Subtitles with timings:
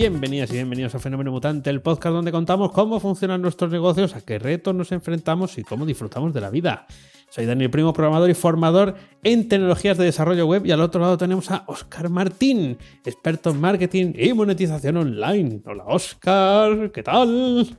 [0.00, 4.20] Bienvenidas y bienvenidos a Fenómeno Mutante, el podcast donde contamos cómo funcionan nuestros negocios, a
[4.20, 6.86] qué retos nos enfrentamos y cómo disfrutamos de la vida.
[7.30, 11.18] Soy Daniel Primo, programador y formador en tecnologías de desarrollo web y al otro lado
[11.18, 15.62] tenemos a Oscar Martín, experto en marketing y monetización online.
[15.66, 17.76] Hola Oscar, ¿qué tal?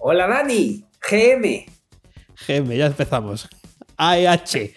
[0.00, 1.64] Hola Dani, GM.
[2.46, 3.48] GM, ya empezamos.
[3.96, 4.74] AEH.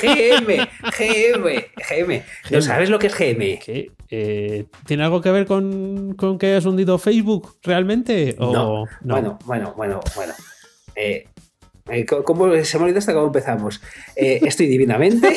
[0.00, 0.68] GM,
[0.98, 2.22] GM, GM.
[2.50, 3.58] ¿No sabes lo que es GM?
[3.62, 3.93] ¿Qué?
[4.10, 8.36] Eh, ¿Tiene algo que ver con, con, que hayas hundido Facebook realmente?
[8.38, 9.14] ¿O no, no?
[9.14, 10.34] Bueno, bueno, bueno, bueno.
[10.94, 11.28] Eh,
[11.90, 13.82] eh ¿Cómo se me olvidó hasta cómo empezamos?
[14.16, 15.28] Eh, estoy divinamente.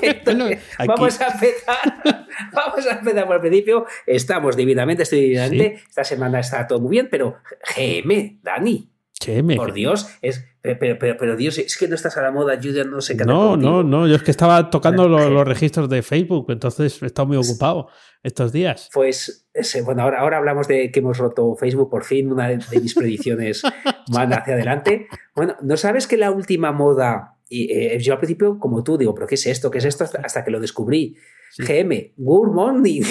[0.86, 2.24] vamos a empezar.
[2.52, 3.86] Vamos a empezar por el principio.
[4.06, 5.82] Estamos divinamente, estoy divinamente.
[5.88, 7.38] Esta semana está todo muy bien, pero
[7.76, 8.97] GM, Dani.
[9.24, 9.56] GM.
[9.56, 12.84] Por Dios, es pero, pero, pero, Dios, es que no estás a la moda, yo
[12.84, 16.02] no sé qué No, no, no, yo es que estaba tocando los, los, registros de
[16.02, 17.88] Facebook, entonces he estado muy ocupado
[18.22, 18.90] estos días.
[18.92, 19.48] Pues,
[19.84, 23.62] bueno, ahora, ahora hablamos de que hemos roto Facebook por fin, una de, mis predicciones
[24.12, 25.06] van hacia adelante.
[25.34, 29.14] Bueno, ¿no sabes que la última moda, y eh, yo al principio, como tú, digo,
[29.14, 29.70] ¿pero qué es esto?
[29.70, 30.04] ¿Qué es esto?
[30.22, 31.16] Hasta que lo descubrí.
[31.52, 31.62] Sí.
[31.62, 33.02] GM, Good Morning.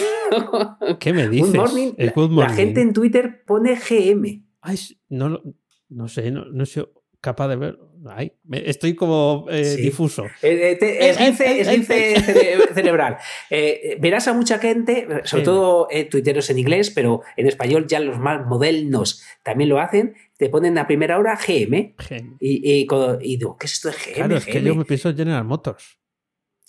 [1.00, 1.53] ¿Qué me dices?
[1.53, 1.94] Good morning.
[1.97, 2.50] El good morning.
[2.50, 4.44] La gente en Twitter pone GM.
[4.61, 4.78] Ay,
[5.09, 5.41] no,
[5.90, 6.84] no sé, no, no sé
[7.22, 7.80] capaz de ver.
[8.10, 9.82] Ay, estoy como eh, sí.
[9.82, 10.26] difuso.
[10.42, 13.18] Eh, te, esguince, esguince cere cerebral.
[13.50, 15.46] Eh, verás a mucha gente, sobre sí.
[15.46, 20.16] todo eh, tuiteros en inglés, pero en español ya los más modernos también lo hacen.
[20.38, 21.96] Te ponen a primera hora GM.
[21.98, 22.38] GM.
[22.40, 22.88] Y, y,
[23.22, 24.14] y, digo, ¿qué es esto de GM?
[24.14, 26.00] Claro, es que yo me pienso en General Motors.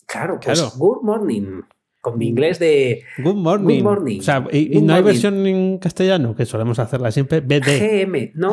[0.07, 0.75] Claro, pues claro.
[0.77, 1.63] Good Morning
[2.01, 3.77] con mi inglés de Good Morning.
[3.77, 4.21] Good morning.
[4.21, 7.41] O sea, y, y no hay versión en castellano, que solemos hacerla siempre.
[7.41, 8.07] BD.
[8.07, 8.53] GM, no,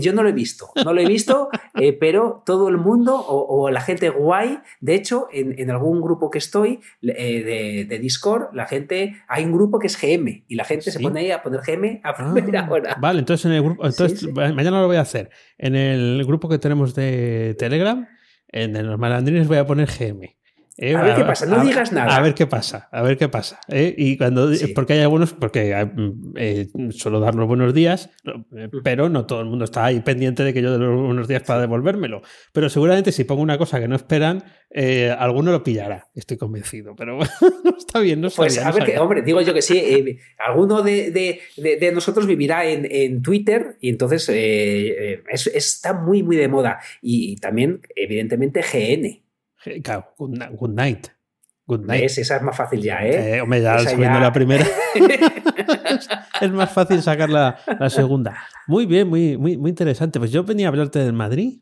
[0.00, 3.62] yo no lo he visto, no lo he visto, eh, pero todo el mundo o,
[3.62, 7.98] o, la gente guay, de hecho, en, en algún grupo que estoy eh, de, de,
[7.98, 10.92] Discord, la gente, hay un grupo que es GM y la gente ¿Sí?
[10.92, 12.96] se pone ahí a poner GM a primera ah, hora.
[13.00, 14.32] Vale, entonces en el grupo, entonces sí, sí.
[14.32, 15.30] mañana lo voy a hacer.
[15.56, 18.08] En el grupo que tenemos de Telegram,
[18.48, 20.41] en los malandrines voy a poner GM.
[20.78, 22.16] Eh, a ver qué pasa, no a, digas nada.
[22.16, 23.60] A ver qué pasa, a ver qué pasa.
[23.68, 23.94] ¿eh?
[23.96, 24.68] Y cuando, sí.
[24.68, 25.74] porque hay algunos, porque
[26.36, 28.10] eh, suelo dar los buenos días,
[28.82, 31.42] pero no todo el mundo está ahí pendiente de que yo dé los buenos días
[31.42, 32.22] para devolvérmelo.
[32.52, 36.94] Pero seguramente si pongo una cosa que no esperan, eh, alguno lo pillará, estoy convencido.
[36.96, 37.18] Pero
[37.64, 39.76] no está bien, no sabía, Pues a no ver, que, hombre, digo yo que sí,
[39.76, 45.46] eh, alguno de, de, de, de, nosotros vivirá en, en, Twitter y entonces eh, es,
[45.48, 46.80] está muy, muy de moda.
[47.02, 49.22] Y, y también, evidentemente, GN.
[49.82, 51.08] Claro, good, good night.
[51.66, 52.02] Good night.
[52.02, 52.18] ¿Ves?
[52.18, 53.36] Esa es más fácil ya, ¿eh?
[53.36, 54.20] eh hombre, ya subiendo ya...
[54.20, 54.66] la primera.
[56.40, 58.36] es más fácil sacar la, la, segunda.
[58.66, 60.18] Muy bien, muy, muy, muy interesante.
[60.18, 61.60] Pues yo venía a hablarte del Madrid.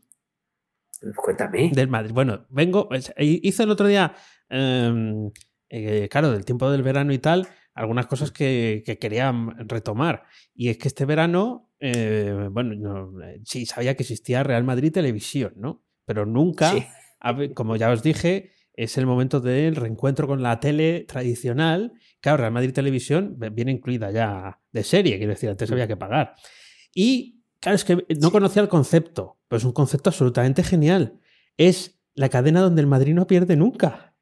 [1.16, 1.70] Cuéntame.
[1.74, 2.12] Del Madrid.
[2.14, 2.88] Bueno, vengo.
[3.18, 4.14] Hice el otro día,
[4.48, 5.30] eh,
[5.68, 10.24] eh, claro, del tiempo del verano y tal, algunas cosas que, que quería retomar.
[10.54, 13.12] Y es que este verano, eh, bueno, no,
[13.44, 15.84] sí, sabía que existía Real Madrid Televisión, ¿no?
[16.06, 16.70] Pero nunca.
[16.70, 16.86] Sí
[17.54, 21.92] como ya os dije, es el momento del reencuentro con la tele tradicional.
[22.20, 26.34] Claro, Real Madrid Televisión viene incluida ya de serie, quiero decir, antes había que pagar.
[26.94, 31.20] Y claro, es que no conocía el concepto, pero es un concepto absolutamente genial.
[31.56, 34.14] Es la cadena donde el Madrid no pierde nunca.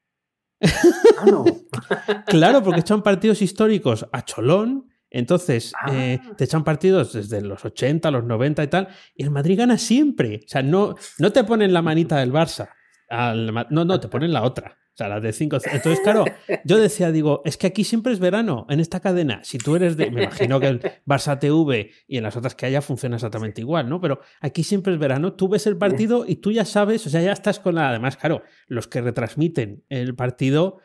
[0.60, 1.44] Ah, no.
[2.26, 4.88] claro, porque echan partidos históricos a cholón.
[5.10, 5.94] Entonces, ah.
[5.94, 9.78] eh, te echan partidos desde los 80, los 90 y tal, y el Madrid gana
[9.78, 10.40] siempre.
[10.44, 12.70] O sea, no, no te ponen la manita del Barça.
[13.08, 14.78] Al, no, no, te ponen la otra.
[14.92, 15.58] O sea, la de 5.
[15.72, 16.24] Entonces, claro,
[16.64, 19.40] yo decía, digo, es que aquí siempre es verano, en esta cadena.
[19.44, 20.10] Si tú eres de.
[20.10, 23.88] Me imagino que el Barça TV y en las otras que haya funciona exactamente igual,
[23.88, 24.00] ¿no?
[24.00, 25.34] Pero aquí siempre es verano.
[25.34, 27.90] Tú ves el partido y tú ya sabes, o sea, ya estás con la.
[27.90, 30.80] Además, claro, los que retransmiten el partido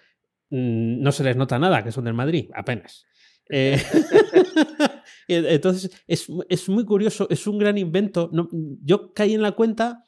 [0.52, 3.08] mmm, no se les nota nada, que son del Madrid, apenas.
[3.50, 3.81] Eh,
[5.28, 8.30] entonces, es, es, muy curioso, es un gran invento.
[8.31, 10.06] No, yo caí en la cuenta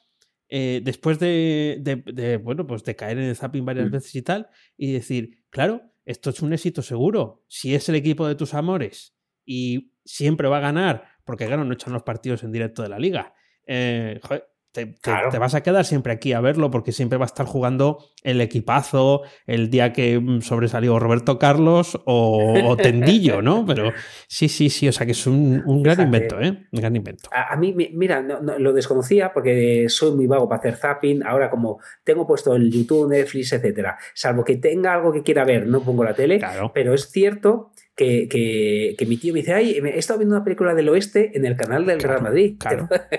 [0.48, 3.92] eh, después de, de, de, bueno, pues de caer en el zapping varias mm.
[3.92, 7.44] veces y tal, y decir, claro, esto es un éxito seguro.
[7.48, 11.74] Si es el equipo de tus amores y siempre va a ganar, porque claro, no
[11.74, 13.34] echan los partidos en directo de la liga.
[13.66, 14.48] Eh, joder,
[14.84, 18.40] te, vas a quedar siempre aquí a verlo porque siempre va a estar jugando el
[18.40, 23.64] equipazo el día que mm, sobresalió Roberto Carlos o, Tendillo, ¿no?
[23.66, 23.92] Pero
[24.28, 26.66] sí, sí, sí, o sea que es un, gran invento, ¿eh?
[26.70, 27.28] Un gran invento.
[27.32, 31.24] A, mí, mira, lo desconocía porque soy muy vago para hacer zapping.
[31.24, 35.66] Ahora, como tengo puesto el YouTube, Netflix, etcétera, salvo que tenga algo que quiera ver,
[35.66, 36.40] no pongo la tele,
[36.74, 40.74] pero es cierto que, que, mi tío me dice, ay, he estado viendo una película
[40.74, 42.56] del oeste en el canal del Real Madrid.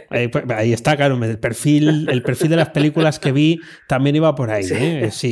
[0.10, 4.34] Pues, ahí, está, claro, el perfil, el perfil de las películas que vi también iba
[4.36, 4.64] por ahí.
[4.64, 4.76] Sí,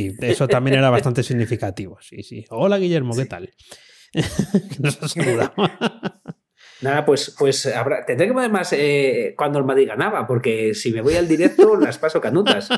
[0.08, 0.16] ¿eh?
[0.20, 1.98] eso también era bastante significativo.
[2.00, 2.44] Sí, sí.
[2.50, 3.50] Hola Guillermo, ¿qué tal?
[4.78, 4.98] Nos.
[6.82, 10.92] Nada, pues, pues habrá, tendré que poner más eh, cuando el Madrid ganaba, porque si
[10.92, 12.68] me voy al directo las paso canutas.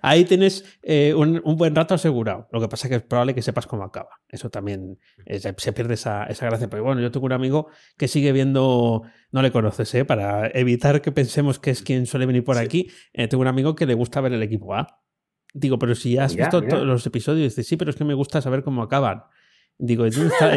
[0.00, 2.48] Ahí tienes eh, un, buen rato asegurado.
[2.50, 4.08] Lo que pasa es que es probable que sepas cómo acaba.
[4.28, 6.68] Eso también eh, se pierde esa, gracia.
[6.68, 7.68] Pero bueno, yo tengo un amigo
[7.98, 9.02] que sigue viendo,
[9.32, 10.04] no le conoces, ¿eh?
[10.06, 12.90] para evitar que pensemos que es quien suele venir por aquí.
[13.12, 15.02] tengo un amigo que le gusta ver el equipo A.
[15.52, 18.14] Digo, pero si ya has visto todos los episodios, dice, sí, pero es que me
[18.14, 19.24] gusta saber cómo acaban.
[19.78, 20.10] Digo, ¿y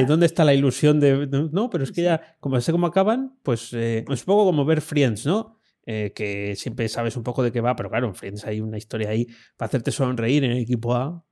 [0.05, 1.27] dónde está, la ilusión de.?
[1.51, 4.81] No, pero es que ya, como sé cómo acaban, pues es un poco como ver
[4.81, 5.59] Friends, ¿no?
[5.85, 8.77] Eh, que siempre sabes un poco de qué va, pero claro, en Friends hay una
[8.77, 9.27] historia ahí
[9.57, 11.23] para hacerte sonreír en el equipo A.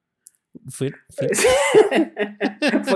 [0.71, 0.91] pues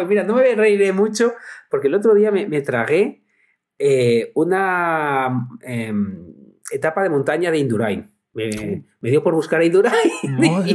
[0.08, 1.34] mira, no me reiré mucho
[1.70, 3.24] porque el otro día me, tragué
[3.78, 6.34] eh, una em,
[6.72, 8.13] etapa de montaña de Indurain.
[8.34, 9.94] Me, dio por buscar a Indurain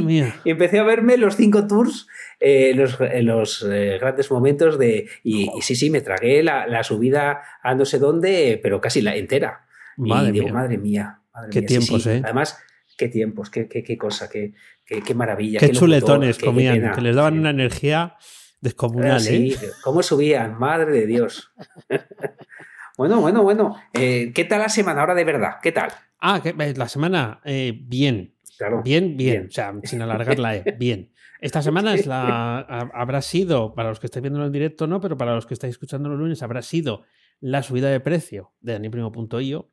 [0.05, 2.07] y, empecé a verme los cinco tours,
[2.39, 3.65] eh, los, los
[3.99, 5.09] grandes momentos de...
[5.23, 9.15] Y, sí, sí, me tragué la, la, subida a no sé dónde, pero casi la
[9.15, 9.65] entera.
[9.97, 10.53] Madre y digo, mía.
[10.53, 11.19] madre mía.
[11.51, 12.21] qué tiempos, ¿eh?
[12.23, 12.57] Además,
[12.97, 14.53] qué tiempos, qué, qué, qué cosa, qué,
[14.85, 15.59] qué, maravilla.
[15.59, 18.15] Qué, chuletones comían, que les daban una energía
[18.61, 19.69] descomunal, sí, ¿eh?
[19.83, 20.57] ¿Cómo subían?
[20.57, 21.51] Madre de Dios.
[22.99, 23.75] bueno, bueno, bueno.
[23.93, 25.53] Eh, ¿Qué tal la semana ahora de verdad?
[25.63, 25.89] ¿Qué tal?
[26.19, 28.35] Ah, eh, la semana, eh, bien.
[28.57, 31.09] Claro, bien, bien, O sea, sin alargarla, eh, bien.
[31.39, 32.59] Esta semana es la,
[32.93, 35.71] habrá sido, para los que estáis viendo en directo, no, pero para los que estáis
[35.71, 37.03] escuchando los lunes, habrá sido
[37.39, 39.69] la subida de precio de Daniprimo.io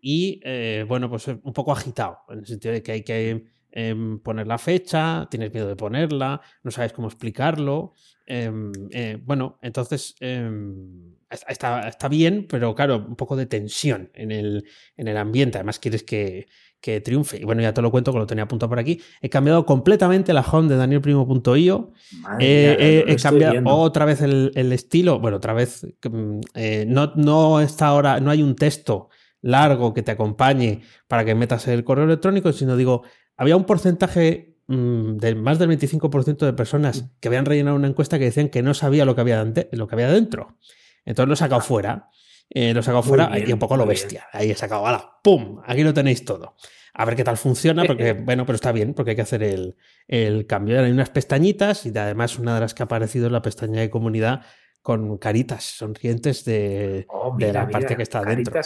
[0.00, 4.20] y eh, bueno, pues un poco agitado, en el sentido de que hay que em,
[4.20, 7.94] poner la fecha, tienes miedo de ponerla, no sabes cómo explicarlo.
[8.24, 14.30] Em, eh, bueno, entonces em, está, está, bien, pero claro, un poco de tensión en
[14.30, 14.64] el,
[14.96, 15.58] en el ambiente.
[15.58, 16.48] Además, quieres que,
[16.80, 17.38] que triunfe.
[17.38, 19.00] Y bueno, ya te lo cuento que lo tenía apuntado por aquí.
[19.20, 21.92] He cambiado completamente la home de danielprimo.io.
[22.40, 25.18] Eh, he cambiado otra vez el, el, estilo.
[25.18, 26.40] Bueno, otra vez mm,
[26.86, 29.08] no, no está ahora, no hay un texto
[29.40, 33.02] largo que te acompañe para que metas el correo electrónico, sino digo,
[33.36, 37.06] había un porcentaje mm, de más del 25% de personas mm.
[37.20, 39.94] que habían rellenado una encuesta que decían que no sabía lo que había, lo que
[39.94, 40.56] había dentro.
[41.08, 42.10] Entonces lo he sacado fuera.
[42.50, 44.26] Eh, lo he sacado fuera y un poco lo bestia.
[44.30, 44.84] Ahí he sacado.
[45.24, 45.62] ¡Pum!
[45.66, 46.54] Aquí lo tenéis todo.
[46.92, 49.76] A ver qué tal funciona, porque, bueno, pero está bien, porque hay que hacer el,
[50.06, 50.78] el cambio.
[50.82, 53.88] Hay unas pestañitas y además una de las que ha aparecido es la pestaña de
[53.88, 54.42] comunidad
[54.82, 58.60] con caritas sonrientes de, oh, de la parte que está dentro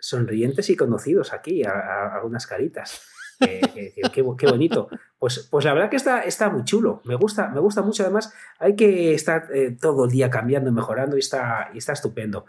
[0.00, 3.02] sonrientes y conocidos aquí, algunas caritas.
[3.40, 4.88] Qué, bonito.
[5.18, 7.00] Pues, pues la verdad que está, está muy chulo.
[7.04, 8.02] Me gusta, me gusta mucho.
[8.02, 11.92] Además, hay que estar eh, todo el día cambiando y mejorando y está, y está
[11.92, 12.46] estupendo.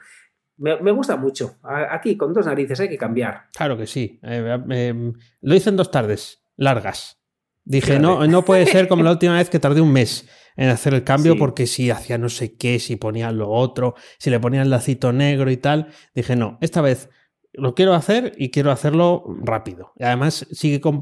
[0.57, 1.57] Me, gusta mucho.
[1.63, 3.47] Aquí, con dos narices, hay que cambiar.
[3.55, 4.19] Claro que sí.
[4.21, 7.19] Eh, eh, lo hice en dos tardes largas.
[7.63, 10.93] Dije, no, no puede ser como la última vez que tardé un mes en hacer
[10.93, 14.61] el cambio porque si hacía no sé qué, si ponía lo otro, si le ponía
[14.61, 15.87] el lacito negro y tal.
[16.13, 17.09] Dije, no, esta vez
[17.53, 19.93] lo quiero hacer y quiero hacerlo rápido.
[19.99, 20.47] Además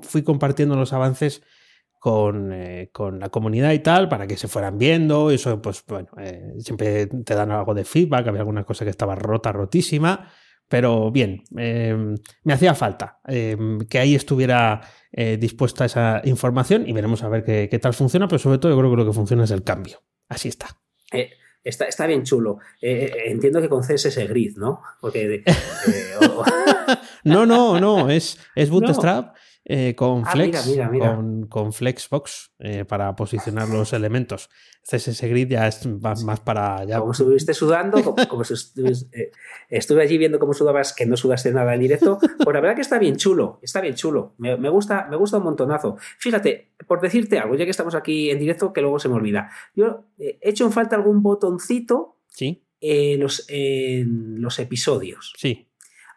[0.01, 1.43] fui compartiendo los avances
[1.99, 5.29] con, eh, con, la comunidad y tal para que se fueran viendo.
[5.29, 8.27] Eso, pues bueno, eh, siempre te dan algo de feedback.
[8.27, 10.31] Había alguna cosa que estaba rota, rotísima.
[10.67, 14.81] Pero bien, em, me hacía falta em, que ahí estuviera
[15.11, 18.27] eh, dispuesta esa información y veremos a ver qué, qué, tal funciona.
[18.27, 19.99] Pero sobre todo, yo creo que lo que funciona es el cambio.
[20.29, 20.67] Así está.
[21.63, 22.59] Está, está bien chulo.
[22.81, 24.81] Eh, eh, entiendo que con es grid, ¿no?
[25.01, 25.43] Porque, eh,
[27.23, 29.35] no, no, no, es, es Bootstrap.
[29.71, 30.67] Eh, con ah, Flex,
[31.47, 34.49] Con, Flexbox eh, para posicionar los elementos.
[34.81, 36.83] CSS Grid ya es más, para.
[36.85, 36.97] Ya...
[36.97, 38.43] Como estuviste sudando, como,
[39.13, 39.31] eh,
[39.69, 42.81] estuve allí viendo cómo sudabas, que no sudaste nada en directo, pues la verdad que
[42.81, 44.33] está bien chulo, está bien chulo.
[44.39, 45.97] Me, gusta, me gusta un montonazo.
[46.17, 49.51] Fíjate, por decirte algo, ya que estamos aquí en directo, que luego se me olvida.
[49.75, 52.63] Yo he hecho en falta algún botoncito ¿Sí?
[52.81, 55.35] los, en los episodios.
[55.37, 55.68] Sí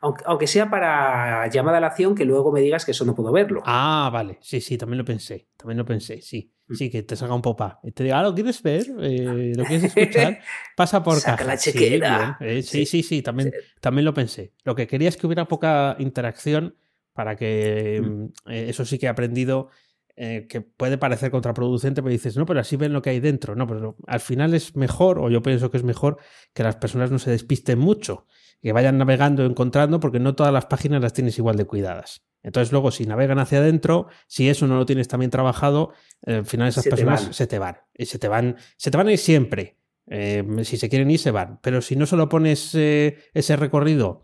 [0.02, 3.32] aunque, sea para llamada a la acción, que luego me digas que eso no puedo
[3.32, 3.62] verlo.
[3.64, 6.52] Ah, vale, sí, sí, también lo pensé, también lo pensé, sí.
[6.66, 6.74] Mm.
[6.74, 7.92] Sí, que te salga un pop-up.
[7.94, 8.86] Te diga, ah, ¿lo quieres ver?
[9.00, 10.40] Eh, ¿Lo quieres escuchar?
[10.76, 12.36] Pasa por Saca la chequera.
[12.40, 14.52] Eh, sí, sí, sí, también, también lo pensé.
[14.64, 16.76] Lo que quería es que hubiera poca interacción
[17.12, 19.68] para que mm, eh, eso sí que he aprendido
[20.14, 23.54] eh, que puede parecer contraproducente, pero dices, no, pero así ven lo que hay dentro.
[23.54, 26.18] No, pero al final es mejor, o yo pienso que es mejor,
[26.52, 28.26] que las personas no se despisten mucho,
[28.62, 32.24] que vayan navegando, encontrando, porque no todas las páginas las tienes igual de cuidadas.
[32.42, 35.92] Entonces, luego, si navegan hacia adentro, si eso no lo tienes también trabajado,
[36.26, 37.78] eh, al final esas personas se te van.
[37.94, 39.78] Y se te van, se te van a ir siempre.
[40.08, 41.60] Eh, si se quieren ir, se van.
[41.62, 44.22] Pero si no solo pones ese recorrido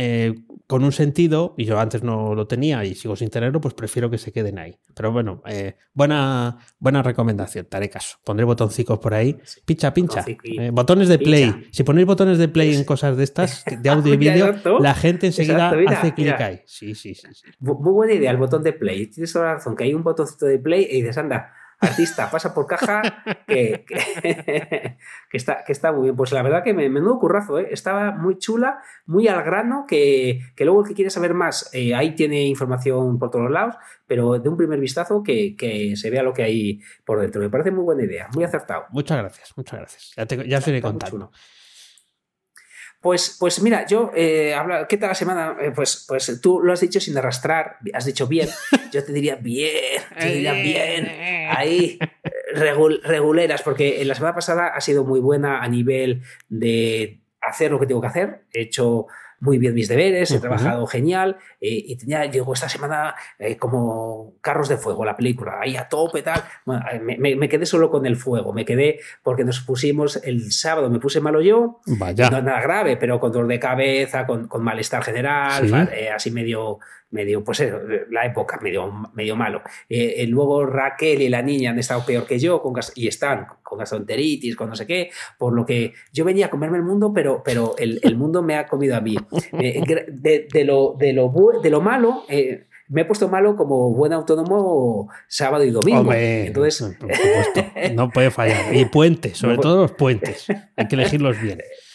[0.00, 0.32] eh,
[0.68, 4.08] con un sentido, y yo antes no lo tenía y sigo sin tenerlo, pues prefiero
[4.08, 4.78] que se queden ahí.
[4.94, 8.18] Pero bueno, eh, buena, buena recomendación, te haré caso.
[8.22, 9.36] Pondré botoncicos por ahí.
[9.64, 10.24] Pincha, pincha.
[10.28, 11.66] Eh, botones de play.
[11.72, 15.26] Si ponéis botones de play en cosas de estas, de audio y vídeo, la gente
[15.26, 16.60] enseguida hace clic ahí.
[16.64, 17.26] Sí, sí, sí,
[17.58, 19.08] Muy buena idea el botón de play.
[19.08, 22.54] Tienes toda la razón, que hay un botoncito de play y dices, anda, artista, pasa
[22.54, 23.02] por caja,
[23.46, 23.84] que,
[25.32, 26.16] está, que está muy bien.
[26.16, 27.68] Pues la verdad que me, menudo currazo, ¿eh?
[27.70, 32.14] estaba muy chula, muy al grano, que, luego el que quiere saber más, eh, ahí
[32.14, 35.54] tiene información por todos lados, pero de un primer vistazo que,
[35.96, 37.40] se vea lo que hay por dentro.
[37.40, 38.86] Me parece muy buena idea, muy acertado.
[38.90, 40.12] Muchas gracias, muchas gracias.
[40.16, 41.30] Ya, te, ya os iré contando.
[43.00, 44.56] Pues, pues mira, yo, eh,
[44.88, 45.56] ¿qué tal la semana?
[45.60, 48.48] Eh, pues, pues tú lo has dicho sin arrastrar, has dicho bien.
[48.92, 51.06] Yo te diría bien, te diría bien.
[51.50, 51.98] Ahí,
[52.54, 57.86] reguleras, porque la semana pasada ha sido muy buena a nivel de hacer lo que
[57.86, 58.44] tengo que hacer.
[58.52, 59.06] He hecho
[59.40, 64.34] muy bien mis deberes, he trabajado genial eh, y tenía, llegó esta semana eh, como
[64.40, 66.42] Carros de Fuego, la película, ahí a tope, tal.
[66.92, 70.98] Eh, me, quedé solo con el fuego, me quedé porque nos pusimos el sábado, me
[70.98, 72.30] puse malo yo, Vaya.
[72.30, 76.80] no nada grave, pero con dolor de cabeza, con, malestar general, así medio
[77.10, 77.64] medio, pues
[78.10, 79.62] la época, medio, medio malo.
[79.88, 83.78] Eh, luego Raquel y la niña han estado peor que yo con y están con
[83.78, 87.42] gastroenteritis, con no sé qué, por lo que yo venía a comerme el mundo, pero,
[87.44, 89.16] pero el, mundo me ha comido a mí.
[89.60, 94.12] Eh, de, lo, de, lo, de lo malo, eh, me he puesto malo como buen
[94.12, 96.12] autónomo sábado y domingo.
[96.12, 96.96] Entonces,
[97.94, 98.74] no puede fallar.
[98.74, 100.46] Y puentes, sobre todo los puentes.
[100.76, 101.60] Hay que elegirlos bien.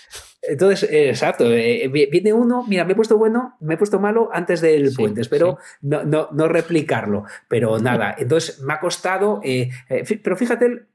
[0.45, 4.29] Entonces, eh, exacto, eh, viene uno, mira, me he puesto bueno, me he puesto malo
[4.33, 9.69] antes del puente, espero no, no, no, replicarlo, pero nada, entonces me ha costado, eh,
[10.21, 10.87] pero fíjate,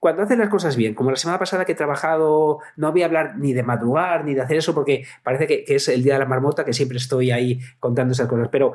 [0.00, 3.06] cuando haces las cosas bien, como la semana pasada que he trabajado, no voy a
[3.06, 6.14] hablar ni de madrugar ni de hacer eso porque parece que, que es el día
[6.14, 8.74] de la marmota que siempre estoy ahí contando esas cosas, pero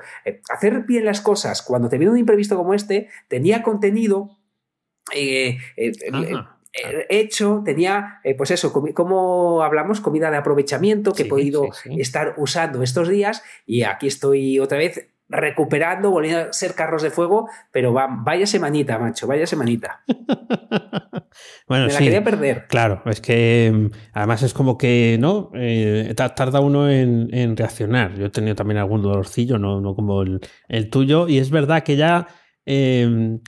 [0.49, 4.37] hacer bien las cosas cuando te viene un imprevisto como este, tenía contenido.
[5.13, 5.57] Eh,
[7.09, 12.81] hecho, tenía, eh, pues eso, como hablamos, comida de aprovechamiento que he podido estar usando
[12.81, 17.93] estos días y aquí estoy otra vez recuperando, volviendo a ser carros de fuego, pero
[17.93, 20.03] va, vaya semanita, macho, vaya semanita.
[21.67, 22.67] bueno, Me la quería perder.
[22.67, 25.49] Claro, es que mm, además es como que, ¿no?
[25.55, 28.15] Eh, tarda uno en, reaccionar.
[28.15, 31.95] Yo he tenido también algún dolorcillo, no, no como el, tuyo, y es verdad que
[31.95, 32.27] ya
[32.65, 33.39] em,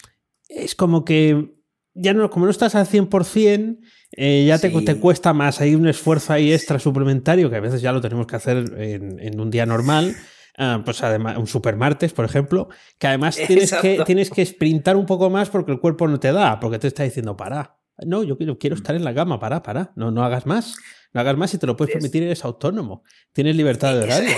[0.50, 1.55] es como que
[1.96, 3.80] ya no, como no estás al 100%,
[4.12, 5.62] eh, ya te, te, cuesta más.
[5.62, 9.40] Hay un esfuerzo ahí extra suplementario que a veces ya lo tenemos que hacer en,
[9.40, 10.16] un día normal.
[10.58, 14.96] Ah, pues además, un super martes, por ejemplo, que además tienes que, tienes que sprintar
[14.96, 17.76] un poco más porque el cuerpo no te da, porque te está diciendo para.
[18.06, 19.92] No, yo quiero, quiero estar en la gama, para, para.
[19.96, 20.76] No, no hagas más.
[21.14, 23.04] No hagas más si te lo puedes permitir, eres autónomo.
[23.32, 24.30] Tienes libertad de horario.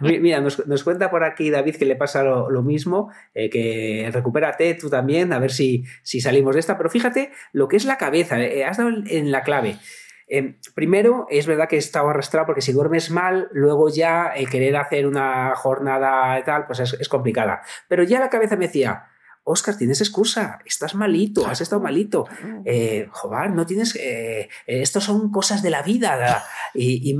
[0.20, 4.90] Mira, nos, cuenta por aquí David que le pasa lo, mismo, eh, que recupérate tú
[4.90, 6.76] también, a ver si, si salimos de esta.
[6.76, 9.76] Pero fíjate lo que es la cabeza, eh, has dado en la clave.
[10.26, 14.48] Em, primero, es verdad que he estado arrastrado porque si duermes mal, luego ya el
[14.48, 17.62] querer hacer una jornada y tal, pues es, es complicada.
[17.86, 19.04] Pero ya la cabeza me decía,
[19.44, 22.26] Oscar, tienes excusa, estás malito, has estado malito.
[22.64, 23.08] Eh,
[23.52, 23.96] no tienes.
[23.96, 26.44] Eh, estos son cosas de la vida.
[26.74, 27.16] Y,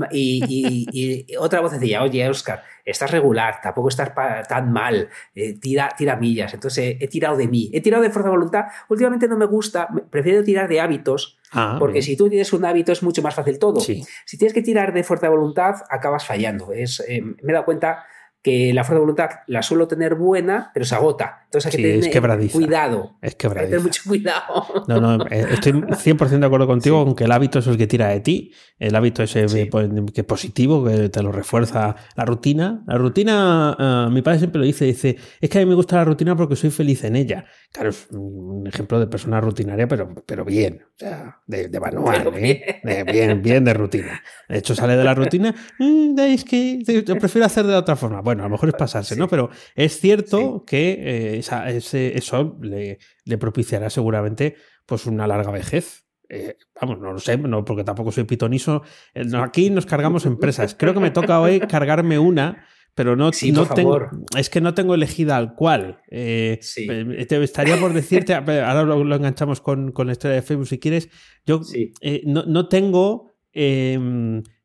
[1.37, 4.13] otra voz decía, oye, Oscar, estás regular, tampoco estás
[4.47, 6.53] tan mal, eh, tira, tira millas.
[6.53, 8.65] Entonces he tirado de mí, he tirado de fuerza de voluntad.
[8.87, 12.93] Últimamente no me gusta, prefiero tirar de hábitos, ah, porque si tú tienes un hábito
[12.93, 13.81] es mucho más fácil todo.
[13.81, 16.71] Si tienes que tirar de fuerza de voluntad, acabas fallando.
[16.71, 18.05] Es, me he dado cuenta
[18.43, 21.43] que la fuerza de voluntad la suelo tener buena, pero se agota.
[21.45, 23.15] Entonces hay que tener cuidado.
[23.21, 24.83] Es que Hay que tener mucho cuidado.
[24.87, 27.87] No, no, eh, estoy 100% de acuerdo contigo con que el hábito es el que
[27.87, 28.51] tira de ti.
[28.77, 32.83] El hábito es eh, pues, que es positivo, que te lo refuerza la rutina.
[32.85, 35.95] La rutina, eh, mi padre siempre lo dice, dice, es que a mí me gusta
[35.95, 37.45] la rutina porque soy feliz en ella.
[37.71, 42.81] Claro, es un ejemplo de persona rutinaria, pero, pero bien, o sea, de, manual, ¿eh?
[43.09, 43.41] bien.
[43.41, 44.21] bien, de rutina.
[44.49, 48.21] De hecho, sale de la rutina, mm, es que yo prefiero hacer de otra forma.
[48.21, 49.27] Bueno, a lo mejor es pasarse, ¿no?
[49.27, 56.05] Pero es cierto que ese, eso le, le, propiciará seguramente pues una larga vejez.
[56.29, 58.81] Eh, vamos, no lo sé, no, porque tampoco soy pitoniso.
[59.13, 60.75] Eh, aquí nos cargamos empresas.
[60.75, 63.99] Creo que me toca hoy cargarme una pero no, Sí, no por tengo,
[64.37, 66.01] es que no tengo elegida al cual.
[66.11, 66.85] Eh, Sí.
[66.89, 70.67] eh, te estaría por decirte, ahora lo, lo enganchamos con, con la historia de Facebook
[70.67, 71.09] si quieres.
[71.45, 71.91] Yo Sí.
[72.01, 73.97] eh, no, no tengo eh,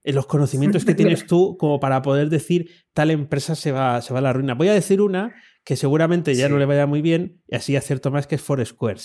[0.05, 4.19] los conocimientos que tienes tú como para poder decir tal empresa se va, se va
[4.21, 4.55] a la ruina.
[4.55, 6.53] Voy a decir una que seguramente ya Sí.
[6.53, 8.99] no le vaya muy bien y así acierto más que es Foursquare.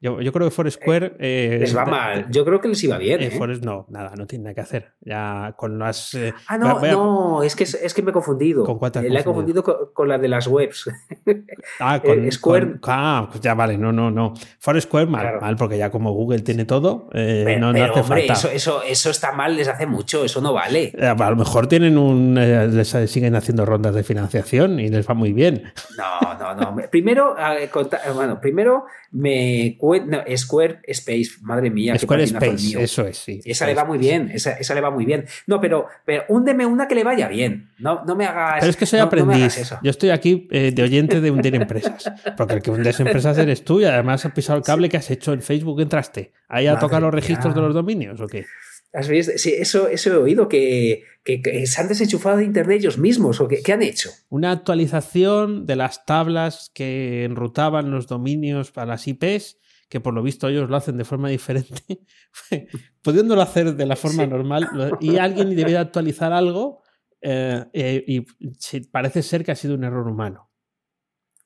[0.00, 1.16] Yo, yo creo que Foursquare...
[1.18, 2.26] eh, Les va mal.
[2.30, 3.22] Yo creo que les iba bien.
[3.22, 3.38] eh, ¿eh?
[3.38, 4.92] Forest- no, nada, no tiene nada que hacer.
[5.00, 6.12] Ya con las...
[6.14, 8.64] eh, Ah, no, a- no, es que, es que me he confundido.
[8.64, 9.62] ¿Con Eh, La he confundido?
[9.62, 10.90] con, con la de las webs.
[11.80, 14.34] Ah, con, Eh, Square- con- ah, pues ya vale, no, no, no.
[14.58, 15.40] Foursquare mal, Claro.
[15.40, 18.32] mal, porque ya como Google tiene todo, eh, Pero, no, no pero, hace hombre, falta.
[18.34, 20.92] eso, eso, eso está mal desde hace mucho, eso no vale.
[20.98, 22.36] Eh, A lo mejor tienen un.
[22.38, 25.72] eh, les eh, siguen haciendo rondas de financiación y les va muy bien.
[25.96, 26.72] No, no, no.
[26.72, 32.78] Me- Primero, eh, eh, bueno, primero me no, Square Space, madre mía, Square Space, mío.
[32.80, 33.40] eso es, sí.
[33.44, 35.24] Esa le va muy bien, esa, esa le va muy bien.
[35.46, 37.70] No, pero, pero húndeme una que le vaya bien.
[37.78, 38.56] No, no me hagas.
[38.60, 39.58] Pero es que soy no- aprendiz.
[39.58, 39.78] eso.
[39.82, 42.10] Yo estoy aquí eh, de oyente de hundir empresas.
[42.36, 45.10] Porque el que hundes empresas eres tú y además has pisado el cable que has
[45.10, 45.80] hecho en Facebook.
[45.80, 46.32] ¿Entraste?
[46.48, 48.44] ¿Ahí a tocar los registros de los dominios o qué?
[48.92, 49.32] ¿Has visto?
[49.36, 53.40] Sí, eso, eso he oído, que, que- que se han desenchufado de internet ellos mismos.
[53.40, 54.10] ¿o qué, qué han hecho?
[54.28, 59.58] Una actualización de las tablas que enrutaban los dominios para las IPs,
[59.94, 62.00] que por lo visto ellos lo hacen de forma diferente,
[63.00, 64.28] pudiéndolo hacer de la forma Sí.
[64.28, 64.68] normal,
[65.00, 66.82] y alguien debe de actualizar algo,
[67.20, 70.50] eh, eh, y parece ser que ha sido un error humano.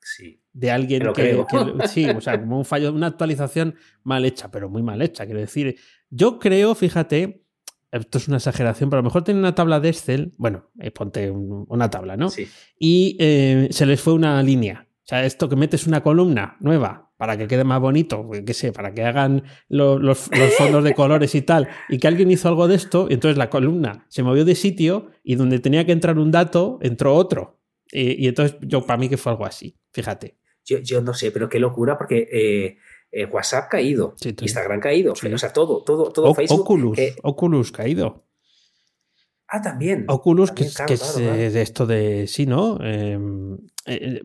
[0.00, 0.42] Sí.
[0.54, 1.44] de alguien que,
[1.88, 5.26] sí, o sea, como un fallo, una actualización mal hecha, pero muy mal hecha.
[5.26, 5.76] Quiero decir,
[6.08, 7.44] yo creo, fíjate,
[7.92, 10.90] esto es una exageración, pero a lo mejor tiene una tabla de Excel, bueno, eh,
[10.90, 12.30] ponte un- una tabla, ¿no?
[12.30, 12.48] Sí.
[12.78, 14.87] Y eh, se les fue una línea.
[15.08, 18.72] O sea, esto que metes una columna nueva para que quede más bonito, qué sé,
[18.72, 22.46] para que hagan lo- los, los fondos de colores y tal, y que alguien hizo
[22.46, 25.92] algo de esto, y entonces la columna se movió de sitio y donde tenía que
[25.92, 27.58] entrar un dato, entró otro.
[27.90, 30.36] Y, y entonces yo, para mí que fue algo así, fíjate.
[30.66, 32.76] Yo, yo no sé, pero qué locura, porque eh,
[33.10, 35.32] eh, WhatsApp caído, Sí, Instagram caído, Sí.
[35.32, 36.60] o sea, todo, todo, todo O- Facebook.
[36.60, 38.26] Oculus, que- Oculus caído.
[39.48, 40.04] ah, también.
[40.08, 41.34] Oculus, que, También, es, claro, que es, claro, claro.
[41.42, 42.26] eh, de esto de.
[42.26, 42.78] Sí, ¿no?
[42.82, 43.18] Eh,
[43.86, 44.20] eh, eh,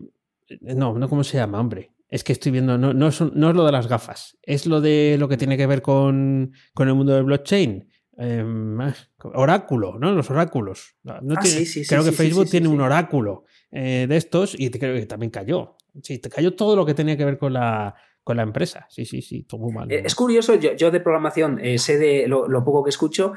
[0.62, 1.92] no, no, ¿cómo se llama, hombre?
[2.10, 4.82] Es que estoy viendo, no, no, es, no es lo de las gafas, es lo
[4.82, 7.90] de lo que tiene que ver con, con el mundo del blockchain.
[8.20, 8.46] Eh,
[8.80, 8.94] ah,
[9.34, 10.12] oráculo, ¿no?
[10.12, 10.96] Los oráculos.
[11.02, 14.54] No, Ah, tiene- sí, sí, creo que sí, Facebook tiene un oráculo eh, de estos
[14.58, 15.76] y creo que también cayó.
[16.04, 18.86] Sí, te cayó todo lo que tenía que ver con la, con la empresa.
[18.90, 19.92] Sí, sí, sí, todo muy mal.
[19.92, 23.34] Eh, Es curioso, yo, yo de programación eh, sé de lo, lo poco que escucho,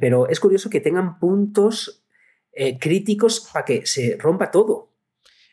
[0.00, 2.04] pero es curioso que tengan puntos
[2.78, 4.89] críticos para que se rompa todo.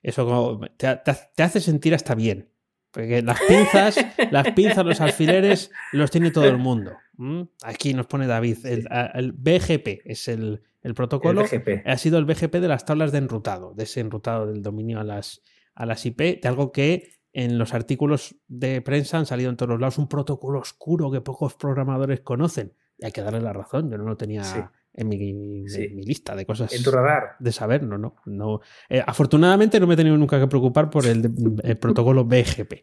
[0.04, 0.96] Eso como te,
[1.36, 2.50] te- hace sentir hasta bien.
[2.92, 3.96] Porque las pinzas,
[4.32, 6.94] las pinzas, los alfileres los tiene todo el mundo.
[7.18, 7.42] ¿Mm?
[7.64, 8.66] Aquí nos pone David.
[8.66, 11.42] El, el BGP es el, el protocolo.
[11.42, 11.86] El BGP.
[11.88, 15.04] Ha sido el BGP de las tablas de enrutado, de ese enrutado del dominio a
[15.04, 15.42] las,
[15.76, 19.70] a las IP, de algo que en los artículos de prensa han salido en todos
[19.72, 22.74] los lados, un protocolo oscuro que pocos programadores conocen.
[22.98, 24.60] Y hay que darle la razón, yo no lo tenía Sí.
[24.98, 25.30] En, mi,
[25.62, 25.88] en Sí.
[25.90, 27.36] mi lista de cosas En tu radar.
[27.40, 28.16] de saber, no, no.
[28.26, 28.60] no.
[28.90, 31.30] Eh, afortunadamente no me he tenido nunca que preocupar por el,
[31.64, 32.74] el protocolo BGP.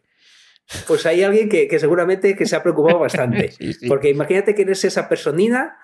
[0.87, 3.51] Pues hay alguien que, que seguramente que se ha preocupado bastante.
[3.57, 3.87] Sí, sí.
[3.87, 5.77] Porque imagínate que eres esa personina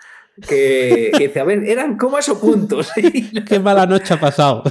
[0.47, 2.89] que, que dice, a ver, ¿eran comas o puntos?
[3.47, 4.63] Qué mala noche ha pasado.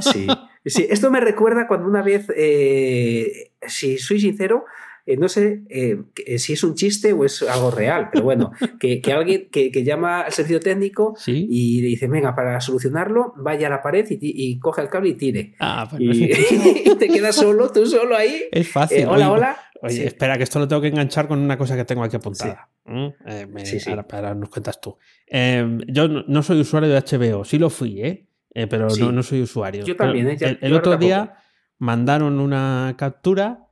[0.00, 0.26] Sí,
[0.64, 0.86] sí.
[0.90, 4.64] Esto me recuerda cuando una vez, eh, si soy sincero,
[5.06, 8.52] eh, no sé eh, que- si es un chiste o es algo real, pero bueno,
[8.80, 11.46] que, que alguien que, que llama al servicio técnico Sí.
[11.50, 15.14] y le dice, venga, para solucionarlo, vaya a la pared y, coge el cable y
[15.14, 15.54] tire.
[15.60, 18.44] Ah, bueno, Y, te quedas solo, tú solo ahí.
[18.52, 18.98] Es fácil.
[19.00, 19.56] Eh, hola, Oye, hola.
[19.82, 20.02] Oye, Sí.
[20.04, 22.70] espera, que esto lo tengo que enganchar con una cosa que tengo aquí apuntada.
[22.86, 23.06] ¿Mm?
[23.26, 23.78] Eh, me- Sí.
[23.90, 24.96] Ahora, ahora nos cuentas tú.
[25.30, 28.26] Eh, yo no, no soy usuario de HBO, sí lo fui, ¿eh?
[28.54, 29.84] Eh, pero no, no soy usuario.
[29.84, 30.38] Yo también, Pero ¿eh?
[30.40, 31.34] Ya- el, el yo otro día
[31.78, 33.63] mandaron una captura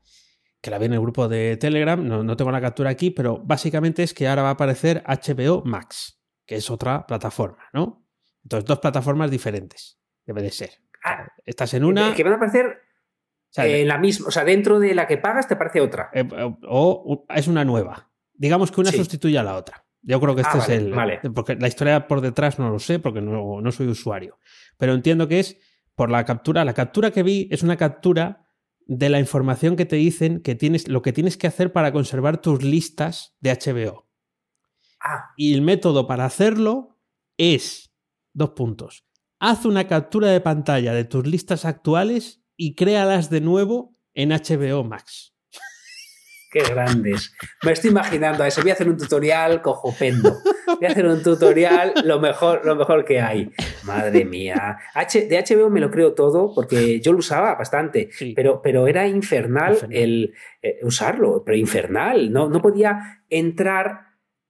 [0.63, 3.39] que la vi en el grupo de Telegram, no, no tengo la captura aquí, pero
[3.39, 8.07] básicamente es que ahora va a aparecer HBO Max, que es otra plataforma, ¿no?
[8.45, 10.71] Entonces, dos plataformas diferentes, debe de ser.
[11.05, 12.15] Ah, Estás en una...
[12.15, 15.19] Que van a aparecer o sea, eh, la misma, o sea, dentro de la que
[15.19, 16.11] pagas te parece otra.
[16.15, 18.11] eh, o, o es una nueva.
[18.33, 18.97] Digamos que una Sí.
[18.97, 19.85] sustituye a la otra.
[20.01, 20.93] Yo creo que este Ah, es vale, el.
[20.95, 21.21] vale.
[21.35, 24.39] Porque la historia por detrás no lo sé, porque no, no soy usuario.
[24.79, 25.59] Pero entiendo que es
[25.95, 26.65] por la captura.
[26.65, 28.42] La captura que vi es una captura
[28.87, 32.41] de la información que te dicen que tienes, lo que tienes que hacer para conservar
[32.41, 34.09] tus listas de HBO.
[35.01, 36.99] Ah, Y el método para hacerlo
[37.37, 37.93] es,
[38.33, 39.05] dos puntos,
[39.41, 44.85] haz una captura de pantalla de tus listas actuales y créalas de nuevo en HBO
[44.85, 45.32] Max.
[46.53, 47.35] Qué grandes.
[47.65, 48.61] Me estoy imaginando a eso.
[48.61, 50.39] Voy a hacer un tutorial cojopendo.
[50.67, 53.51] Voy a hacer un tutorial lo mejor, lo mejor que hay.
[53.85, 54.77] Madre mía.
[54.93, 59.09] H, de HBO me lo creo todo porque yo lo usaba bastante, pero, pero era
[59.09, 62.31] infernal, el eh, usarlo, pero infernal.
[62.31, 64.09] No, no podía entrar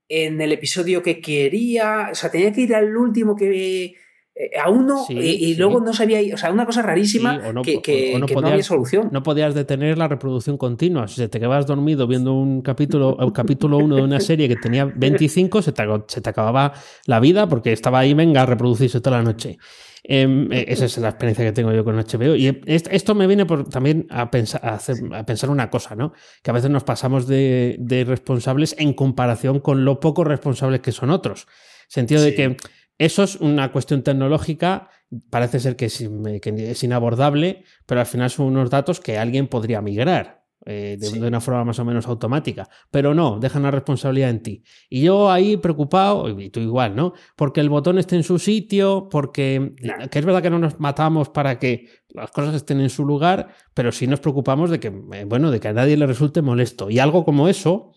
[0.09, 2.09] en el episodio que quería.
[2.11, 3.95] O sea, tenía que ir al último que
[4.35, 8.63] eh, a uno y, luego no sabía, o sea, una cosa rarísima que, no, había
[8.63, 9.11] solución.
[9.13, 11.07] No podías detener la reproducción continua.
[11.09, 14.87] Si te quedabas dormido viendo un capítulo, el capítulo 1 de una serie que tenía
[14.87, 16.73] 25, se te, se te, acababa
[17.07, 19.59] la vida porque estaba ahí, venga, a reproducirse toda la noche.
[20.05, 22.35] Em, e, esa es la experiencia que tengo yo con HBO.
[22.35, 26.13] Y esto me viene por, también a pensar, a, pensar una cosa, ¿no?
[26.43, 31.11] Que a veces nos pasamos de, responsables en comparación con lo poco responsables que son
[31.11, 31.47] otros.
[31.87, 32.57] Sentido de que
[32.99, 34.89] eso es una cuestión tecnológica,
[35.31, 40.43] parece ser que es, inabordable, pero al final son unos datos que alguien podría migrar.
[40.65, 42.69] Eh, de, una forma más o menos automática.
[42.93, 44.63] Pero no, dejan la responsabilidad en ti.
[44.89, 47.15] Y yo ahí preocupado, y tú igual, ¿no?
[47.35, 49.75] Porque el botón esté en su sitio, porque
[50.09, 53.49] que es verdad que no nos matamos para que las cosas estén en su lugar,
[53.75, 56.91] pero sí nos preocupamos de que, eh, bueno, de que a nadie le resulte molesto.
[56.91, 57.91] Y algo como eso,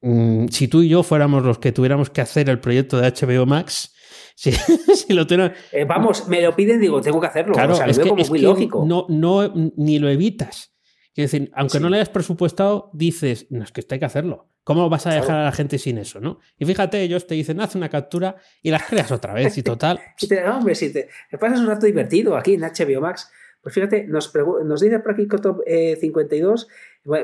[0.00, 3.44] mm, si tú y yo fuéramos los que tuviéramos que hacer el proyecto de HBO
[3.44, 3.92] Max,
[4.38, 4.52] si,
[5.14, 7.54] lo eh, vamos, me lo piden, digo, tengo que hacerlo.
[7.54, 8.84] Claro, o sea, es lo veo como muy lógico.
[8.86, 10.76] No, no, ni lo evitas.
[11.16, 14.48] Es decir, aunque no le hayas presupuestado, dices, no, es que esto hay que hacerlo.
[14.62, 16.20] ¿Cómo vas a dejar a la gente sin eso?
[16.20, 16.38] ¿no?
[16.56, 19.98] Y fíjate, ellos te dicen, haz una captura y las creas otra vez y total.
[20.16, 21.08] si te, hombre, si te,
[21.40, 24.32] pasas un rato divertido aquí en HBO Max, pues fíjate, nos,
[24.64, 26.68] nos dice por aquí Cotop 52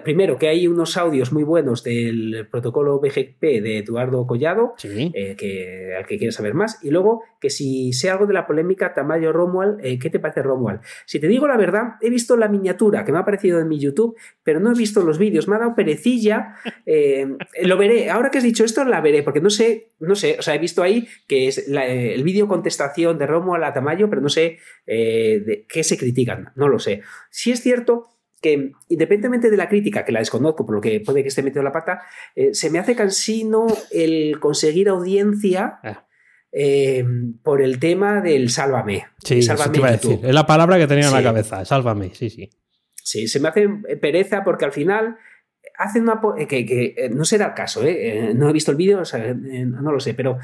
[0.02, 5.94] primero, que hay unos audios muy buenos del protocolo BGP de Eduardo Collado, eh, que,
[5.96, 6.82] al que quieres saber más.
[6.82, 10.80] Y luego, que si sé algo de la polémica Tamayo-Romuald, eh, ¿qué te parece Romuald?
[11.06, 13.78] Si te digo la verdad, he visto la miniatura que me ha aparecido en mi
[13.78, 15.48] YouTube, pero no he visto los vídeos.
[15.48, 16.54] Me ha dado perecilla.
[16.86, 17.26] Eh,
[17.62, 18.10] lo veré.
[18.10, 20.36] Ahora que has dicho esto, la veré, porque no sé, no sé.
[20.38, 24.22] O sea, he visto ahí que es el vídeo contestación de Romuald a Tamayo, pero
[24.22, 26.52] no sé de qué se critican.
[26.56, 27.02] No lo sé.
[27.30, 28.13] Si es cierto
[28.44, 31.62] que independientemente de la crítica, que la desconozco por lo que puede que esté metido
[31.62, 32.02] la pata,
[32.36, 36.06] eh, se me hace cansino el conseguir audiencia ah.
[36.52, 37.06] eh,
[37.42, 39.06] por el tema del sálvame.
[39.24, 40.20] Sí, sálvame a decir.
[40.22, 42.50] Es la palabra que tenía en la cabeza, sálvame, sí, sí.
[42.94, 43.66] Sí, se me hace
[43.98, 45.16] pereza porque al final
[45.78, 46.20] hacen una...
[46.46, 48.32] que, que no será el caso, ¿eh?
[48.34, 49.02] no he visto el vídeo,
[49.66, 50.36] no lo sé, pero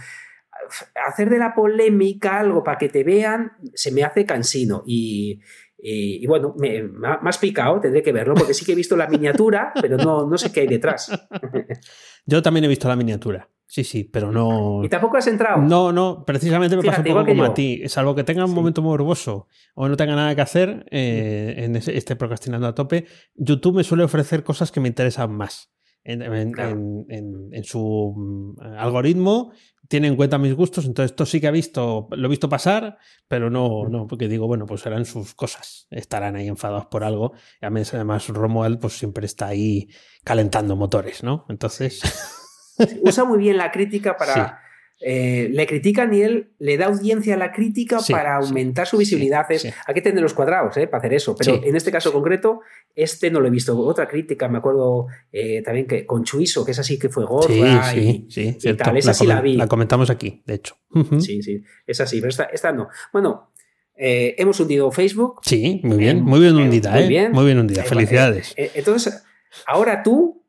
[1.07, 5.41] hacer de la polémica algo para que te vean se me hace cansino y,
[5.83, 9.07] y, bueno, me, me, has picado, tendré que verlo, porque sí que he visto la
[9.07, 11.11] miniatura, pero no, no sé qué hay detrás.
[12.27, 13.49] Yo también he visto la miniatura.
[13.67, 14.83] Sí, sí, pero no.
[14.83, 15.63] ¿Y tampoco has entrado?
[15.63, 17.83] No, no, precisamente me pasa un poco como a ti.
[17.87, 22.17] Salvo que tenga un momento morboso o no tenga nada que hacer, eh, en este
[22.17, 25.71] procrastinando a tope, YouTube me suele ofrecer cosas que me interesan más.
[26.03, 29.53] En, en, su mm, algoritmo
[29.87, 32.97] tiene en cuenta mis gustos, entonces esto sí que ha visto, lo he visto pasar,
[33.29, 37.33] pero no, no, porque digo, bueno, pues serán sus cosas, estarán ahí enfadados por algo.
[37.61, 39.89] Y además, Romuald pues siempre está ahí
[40.25, 41.45] calentando motores, ¿no?
[41.49, 42.01] Entonces...
[43.03, 44.61] usa muy bien la crítica para...
[45.03, 49.47] Eh, le critican y él le da audiencia a la crítica para aumentar su visibilidad.
[49.49, 52.61] hay que tener los cuadrados eh, para hacer eso, pero en este caso concreto,
[52.95, 53.79] este no lo he visto.
[53.79, 57.95] Otra crítica, me acuerdo eh, también que con Chuiso, que es así que fue gorda
[57.95, 58.29] y,
[58.77, 58.97] tal.
[58.99, 59.57] Esa sí la vi.
[59.57, 60.77] La comentamos aquí, de hecho.
[61.21, 62.89] Sí, sí, es así, pero esta, no.
[63.11, 63.53] Bueno,
[63.97, 65.41] hemos hundido Facebook.
[65.43, 67.85] Sí, muy bien, muy bien hundida, muy bien, muy bien hundida.
[67.85, 68.53] Felicidades.
[68.57, 69.25] entonces,
[69.67, 70.40] ahora tú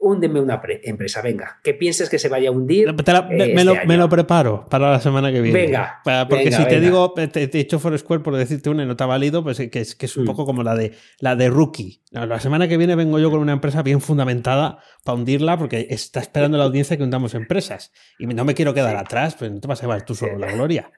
[0.00, 2.88] húndeme una empresa, venga, que pienses que se vaya a hundir.
[2.88, 3.54] Eh,
[3.86, 5.66] me, lo, preparo para la semana que viene.
[5.66, 6.00] Venga.
[6.28, 9.06] porque si te digo, te, he hecho Foursquare por decirte una y no te ha
[9.06, 10.26] valido, pues que es, que es un mm.
[10.26, 12.02] poco como la de, la de Rookie.
[12.10, 16.20] La semana que viene vengo yo con una empresa bien fundamentada para hundirla porque está
[16.20, 17.92] esperando la audiencia que hundamos empresas.
[18.18, 20.52] Y no me quiero quedar atrás, pues no te vas a llevar tú solo la
[20.52, 20.92] gloria.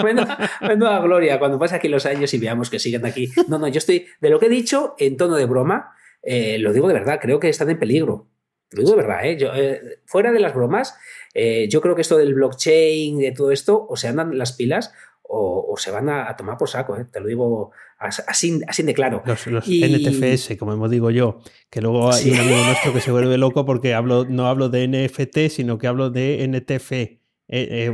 [0.00, 0.26] bueno,
[0.60, 3.28] bueno, a gloria, cuando pase aquí los años y veamos que siguen aquí.
[3.48, 6.72] No, no, yo estoy, de lo que he dicho, en tono de broma, eh, lo
[6.72, 8.26] digo de verdad, creo que están en peligro.
[8.70, 9.38] Lo digo de verdad, ¿eh?
[9.40, 10.94] eh fuera de las bromas,
[11.34, 14.92] eh, yo creo que esto del blockchain, de todo esto, o se andan las pilas
[15.32, 19.22] o, se van a, tomar por saco, te lo digo así, así de claro.
[19.24, 23.64] Los, NTFS, como digo yo, que luego hay un amigo nuestro que se vuelve loco
[23.64, 26.92] porque hablo, no hablo de NFT, sino que hablo de NTF,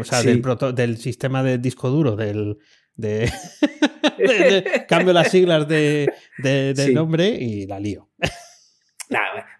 [0.00, 0.42] o sea, del,
[0.74, 2.56] del sistema de disco duro, del,
[4.16, 6.12] de, cambio las siglas de,
[6.92, 8.08] nombre y la lío.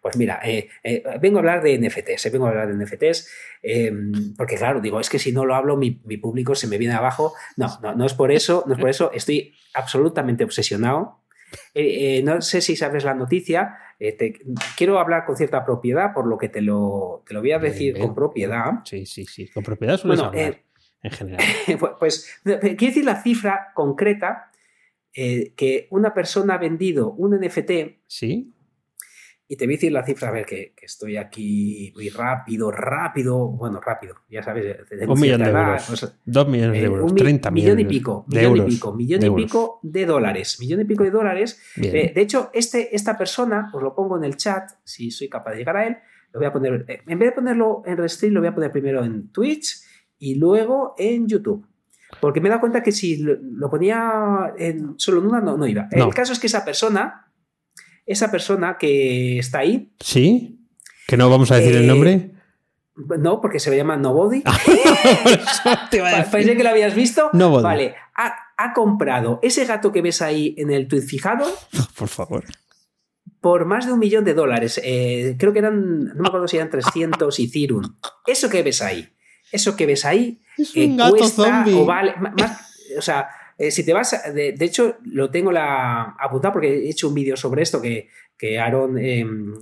[0.03, 3.29] pues mira, eh, eh, vengo a hablar de NFTs, eh, vengo a hablar de NFTs,
[3.63, 6.95] em, porque claro, digo, es que si no lo hablo, mi, público se me viene
[6.95, 7.35] abajo.
[7.57, 11.23] No, no, no es por eso, no es por eso, estoy absolutamente obsesionado.
[12.25, 14.35] no sé si sabes la noticia, eh,
[14.77, 17.99] quiero hablar con cierta propiedad, por lo que te lo, te lo voy a decir
[17.99, 18.81] con propiedad.
[18.85, 19.49] Sí, sí, sí.
[19.49, 20.63] Con propiedad sueles bueno, hablar,
[21.07, 21.45] en general.
[21.79, 24.51] Pues, pues, quiero decir la cifra concreta
[25.13, 27.71] que una persona ha vendido un NFT.
[28.07, 28.53] Sí
[29.49, 33.47] y te voy a decir la cifra, a ver, que, estoy aquí muy rápido, rápido,
[33.49, 34.77] bueno, rápido, ya sabes.
[35.07, 36.19] un millón de euros.
[36.25, 39.31] Dos millones de eh, euros, un 30 millón y pico, millón y pico, millón y
[39.31, 41.61] pico de dólares, millón y pico de dólares.
[41.77, 45.53] Eh, de hecho, este, esta persona, os lo pongo en el chat, si soy capaz
[45.53, 45.97] de llegar a él,
[46.33, 48.73] lo voy a poner, eh, en vez de ponerlo en Restream, lo voy a poner
[48.73, 49.86] primero en Twitch
[50.19, 51.67] y luego en YouTube.
[52.21, 55.67] Porque me he dado cuenta que si lo, ponía en, solo en una, no, no
[55.67, 55.89] iba.
[55.91, 57.27] El caso es que esa persona
[58.07, 59.93] esa persona que está ahí.
[59.99, 60.61] Sí.
[61.07, 62.31] Que no vamos a decir el eh, nombre.
[63.19, 64.43] No, porque se llama Nobody.
[66.31, 67.31] Parece que lo habías visto.
[67.33, 67.63] Nobody.
[67.63, 67.95] Vale.
[68.15, 71.45] Ha, comprado ese gato que ves ahí en el tweet fijado.
[71.99, 72.45] Por favor.
[73.41, 74.81] Por más de un millón de dólares.
[74.83, 77.97] Eh, creo que eran, no me acuerdo si eran 300 y Cirun.
[78.27, 79.09] Eso que ves ahí.
[79.53, 80.41] Eso que ves ahí.
[80.57, 81.75] Es un eh, gato zombie.
[81.75, 82.15] O vale,
[82.97, 83.29] o sea,
[83.59, 87.37] eh, si te vas, de, hecho, lo tengo la, apuntado porque he hecho un vídeo
[87.37, 89.55] sobre esto que, que Aaron em,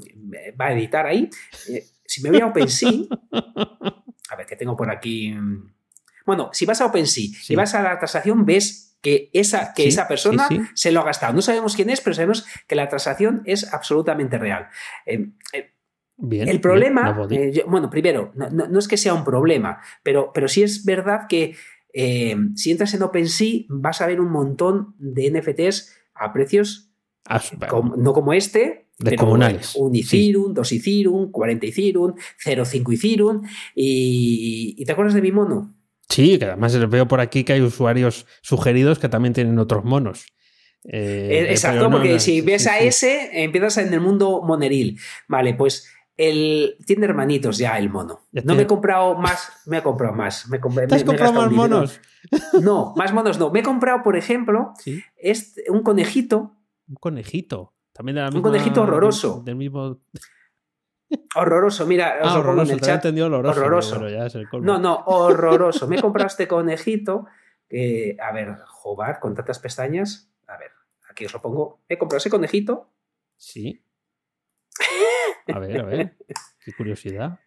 [0.60, 1.28] va a editar ahí.
[1.68, 2.90] Eh, si me voy a OpenSea,
[3.32, 5.34] a ver, que tengo por aquí.
[6.26, 10.08] Bueno, si vas a OpenSea y vas a la transacción, ves que esa, que esa
[10.08, 11.34] persona se lo ha gastado.
[11.34, 14.68] No sabemos quién es, pero sabemos que la transacción es absolutamente real.
[15.04, 15.73] Em, eh,
[16.16, 17.26] bien, el problema,
[17.66, 21.54] bueno, primero, no, no, es que sea un problema, pero, pero sí es verdad que
[21.92, 26.90] eh, si entras en OpenSea, vas a ver un montón de NFTs a precios
[27.26, 27.40] ah,
[27.96, 29.74] no como este, descomunales.
[29.76, 33.42] un Ethereum, dos Ethereum, 40 Ethereum, 0,5 Ethereum.
[33.74, 35.74] Y, y, te acuerdas de mi mono?
[36.08, 40.26] Sí, que además veo por aquí que hay usuarios sugeridos que también tienen otros monos.
[40.86, 44.98] Eh, exacto, porque si ves a ese, empiezas en el mundo moneril.
[45.28, 48.20] Vale, pues el, tiene hermanitos ya el mono.
[48.32, 50.48] no me he comprado más, me he comprado más.
[50.48, 52.00] Me ¿Te has comprado más monos?
[52.60, 53.50] No, más monos no.
[53.50, 54.72] Me he comprado, por ejemplo,
[55.16, 56.56] este, un conejito.
[56.88, 57.74] Un conejito.
[57.92, 59.42] También un conejito horroroso.
[59.44, 60.00] Del mismo.
[61.36, 63.04] Horroroso, mira, ah, horroroso, en el chat.
[63.04, 63.96] horroroso.
[63.96, 64.60] horroroso.
[64.60, 65.86] no, no, horroroso.
[65.86, 67.26] Me he comprado este conejito.
[67.68, 70.32] Que, a ver, Jobar, con tantas pestañas.
[70.48, 70.72] A ver,
[71.08, 71.82] aquí os lo pongo.
[71.88, 72.90] He comprado ese conejito.
[73.36, 73.83] Sí.
[75.52, 76.16] A ver, a ver.
[76.64, 77.38] Qué curiosidad.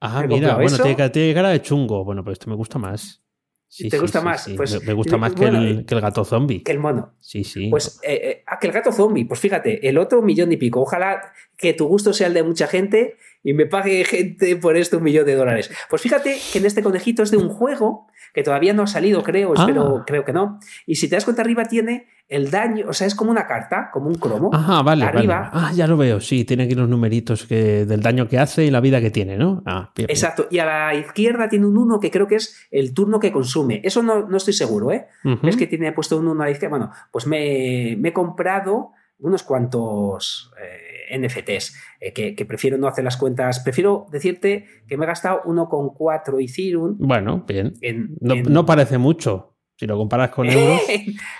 [0.00, 0.76] Ah, mira, bueno,
[1.10, 2.04] tiene, cara de chungo.
[2.04, 3.22] Bueno, pues este me gusta más.
[3.68, 4.48] Sí, ¿Te gusta más?
[4.56, 6.62] Pues, me, gusta más que, el, que, el, gato zombie.
[6.62, 7.14] Que el mono.
[7.20, 7.68] Sí, sí.
[7.68, 9.24] Pues eh, eh, ah, que el gato zombie.
[9.24, 10.80] Pues fíjate, el otro millón y pico.
[10.80, 14.98] Ojalá que tu gusto sea el de mucha gente y me pague gente por esto
[14.98, 15.70] un millón de dólares.
[15.90, 19.22] Pues fíjate que en este conejito es de un juego que todavía no ha salido,
[19.22, 20.04] creo, espero, ah.
[20.06, 20.60] creo que no.
[20.86, 23.90] Y si te das cuenta, arriba tiene el daño, o sea, es como una carta,
[23.92, 24.50] como un cromo.
[24.52, 25.04] Ajá, vale.
[25.04, 25.50] Arriba.
[25.52, 28.70] Ah, ya lo veo, sí, tiene aquí los numeritos que, del daño que hace y
[28.70, 29.62] la vida que tiene, ¿no?
[29.64, 30.48] Ah, Exacto.
[30.50, 33.80] Y a la izquierda tiene un 1 que creo que es el turno que consume.
[33.84, 35.06] Eso no, no estoy seguro, ¿eh?
[35.42, 36.76] Es que tiene puesto un 1 a la izquierda.
[36.76, 40.52] Bueno, pues me, he comprado unos cuantos.
[40.60, 43.60] Eh, NFTs, eh, que, prefiero no hacer las cuentas.
[43.60, 46.96] Prefiero decirte que me he gastado 1,4 Ethereum.
[46.98, 47.74] Bueno, bien.
[48.20, 49.55] no, parece mucho.
[49.76, 50.80] Si lo comparas con euros.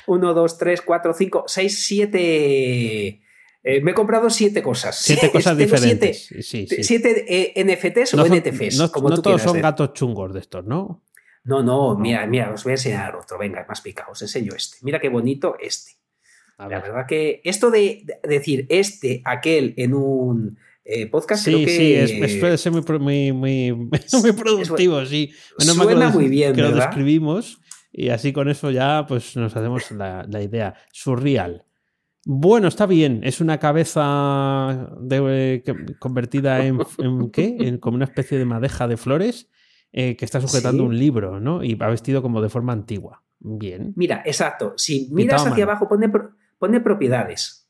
[0.07, 3.21] 1, 2, 3, 4, 5, 6, 7.
[3.83, 4.99] me he comprado siete cosas.
[4.99, 6.29] Siete cosas diferentes.
[6.41, 8.79] Siete, eh, NFTs o NTFs.
[8.79, 11.03] No, como todos son gatos chungos de estos, ¿no?
[11.45, 13.39] No, no, mira, mira, os voy a enseñar otro.
[13.39, 14.13] Venga, más picado.
[14.13, 14.79] Os enseño este.
[14.83, 15.97] Mira qué bonito este
[16.59, 21.77] la verdad que esto de, decir este, aquel en un eh, podcast sí, creo que...
[21.77, 23.73] Sí, es, puede ser muy, muy, muy,
[24.23, 25.33] muy productivo, sí.
[25.59, 27.61] suena muy bien, Que lo describimos
[27.99, 30.75] y así con eso ya pues nos hacemos la, idea.
[30.93, 31.65] Surreal.
[32.27, 33.23] Bueno, está bien.
[33.25, 35.63] Es una cabeza de,
[35.99, 36.79] convertida en,
[37.33, 37.79] ¿qué?
[37.81, 39.49] como una especie de madeja de flores
[39.93, 41.65] eh, que está sujetando un libro, ¿no?
[41.65, 43.23] Y va vestido como de forma antigua.
[43.39, 43.95] Bien.
[43.97, 44.75] Mira, exacto.
[44.77, 46.11] Si miras hacia abajo, pone
[46.59, 47.67] pone propiedades.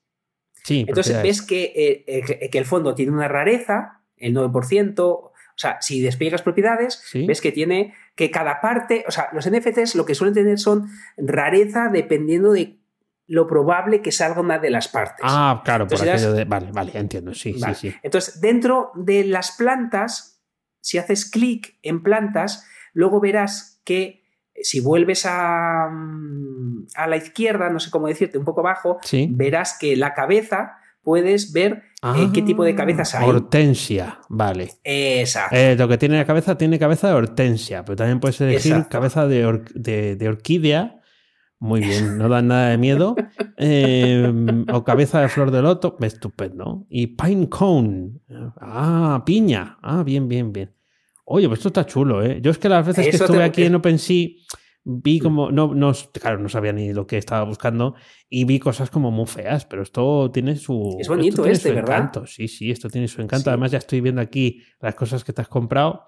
[0.65, 4.99] Sí, Entonces ves que, eh, eh, que, el fondo tiene una rareza, el 9%.
[4.99, 9.95] O sea, si despliegas propiedades, ves que tiene que cada parte, o sea, los NFTs
[9.95, 12.81] lo que suelen tener son rareza dependiendo de
[13.29, 15.21] lo probable que salga una de las partes.
[15.23, 16.45] Ah, claro, por aquello de.
[16.45, 17.95] Vale, vale, entiendo, sí, sí, sí.
[18.03, 20.43] Entonces, dentro de las plantas,
[20.81, 24.25] si haces clic en plantas, luego verás que
[24.63, 28.99] si vuelves a, mm, a, la izquierda, no sé cómo decirte, un poco abajo,
[29.31, 33.29] verás que la cabeza puedes ver eh, qué tipo de ah, cabezas hay.
[33.29, 34.73] Hortensia, vale.
[34.83, 35.55] Exacto.
[35.55, 39.29] Eh, lo que tiene la cabeza tiene cabeza de hortensia, pero también puedes elegir cabeza
[39.29, 41.01] de, de, orquídea
[41.61, 43.15] Muy bien, no dan nada de miedo.
[43.57, 46.85] Em, o cabeza de flor de loto, estupendo.
[46.91, 48.11] Y pine cone.
[48.61, 49.79] Ah, piña.
[49.81, 50.75] Ah, bien, bien, bien.
[51.25, 52.41] Oye, pues esto está chulo, ¿eh?
[52.43, 54.29] Yo es que las veces que estuve aquí en OpenSea
[54.89, 57.97] vi como, no, no, claro, no sabía ni lo que estaba buscando
[58.29, 60.97] y vi cosas como muy feas, pero esto tiene su...
[61.01, 61.97] Es bonito este, ¿verdad?
[61.97, 62.27] Encanto.
[62.27, 63.51] Sí, sí, esto tiene su encanto.
[63.51, 66.05] Además ya estoy viendo aquí las cosas que te has comprado.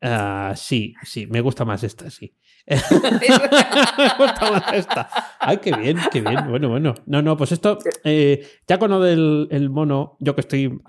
[0.00, 2.34] Ah, sí, sí, me gusta más esta, sí.
[2.66, 5.08] me gusta más esta.
[5.38, 6.48] Ay, qué bien, qué bien.
[6.48, 6.94] Bueno, bueno.
[7.04, 10.80] No, no, pues esto, eh, ya con lo del el mono, yo que estoy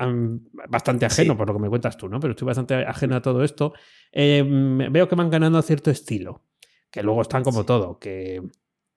[0.69, 2.21] bastante ajeno por lo que me cuentas tú, ¿no?
[2.21, 3.73] Pero estoy bastante ajeno a todo esto.
[4.13, 4.41] Eh,
[4.89, 6.41] veo que van ganando cierto estilo,
[6.95, 8.41] que luego están como todo, que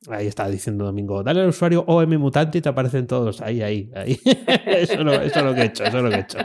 [0.09, 3.41] Ahí está diciendo Domingo, dale al usuario OM mutante y te aparecen todos.
[3.41, 4.21] Ahí, ahí, ahí.
[4.67, 6.39] eso, lo, es lo que he hecho, eso es lo que he hecho.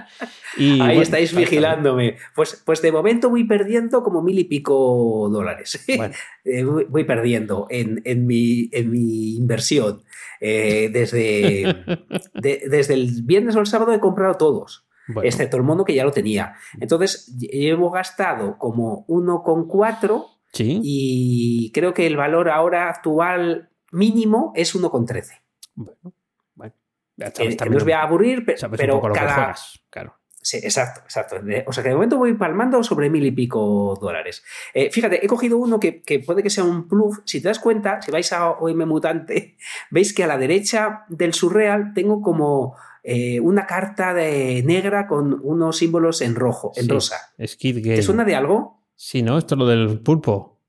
[0.82, 2.18] ahí estáis vigilándome.
[2.36, 5.86] Pues, pues de momento voy perdiendo como mil y pico dólares.
[6.46, 10.02] Eh, voy, perdiendo en, en, mi, en mi inversión.
[10.42, 11.86] Eh, desde,
[12.34, 14.86] desde el viernes o el sábado he comprado todos.
[15.22, 16.56] Excepto el mono que ya lo tenía.
[16.82, 25.42] Entonces, llevo gastado como 1,4 y creo que el valor ahora actual mínimo es 1,13.
[25.76, 26.14] Bueno,
[26.56, 26.76] bueno.
[27.18, 29.56] Eh, no os voy a aburrir, pero, cada...
[29.90, 30.16] claro.
[30.44, 31.38] Sí, exacto, exacto.
[31.68, 34.44] O sea que de momento voy palmando sobre mil y pico dólares.
[34.74, 37.22] Eh, fíjate, he cogido uno que, puede que sea un plus.
[37.26, 39.56] Si te das cuenta, si vais a OM Mutante,
[39.90, 45.40] veis que a la derecha del surreal tengo como eh, una carta de negra con
[45.44, 47.34] unos símbolos en rojo, en rosa.
[47.38, 48.83] ¿Te suena de algo?
[49.04, 49.38] Sí, ¿no?
[49.38, 50.62] Esto es lo del pulpo.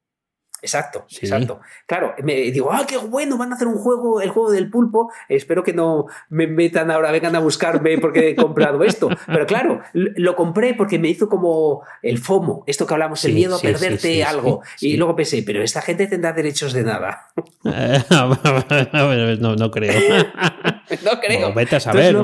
[0.61, 1.61] Exacto, exacto.
[1.87, 5.13] Claro, me digo, ah, qué bueno, van a hacer un juego, el juego del pulpo.
[5.29, 9.09] Espero que no me metan ahora, vengan a buscarme porque he comprado esto.
[9.27, 13.55] Pero claro, lo compré porque me hizo como el FOMO, esto que hablamos, el miedo
[13.55, 14.63] a perderte algo.
[14.81, 17.29] Y luego pensé, pero esta gente tendrá derechos de nada.
[17.63, 19.93] no, no creo.
[21.05, 21.55] no creo.
[21.55, 22.17] vete a saber.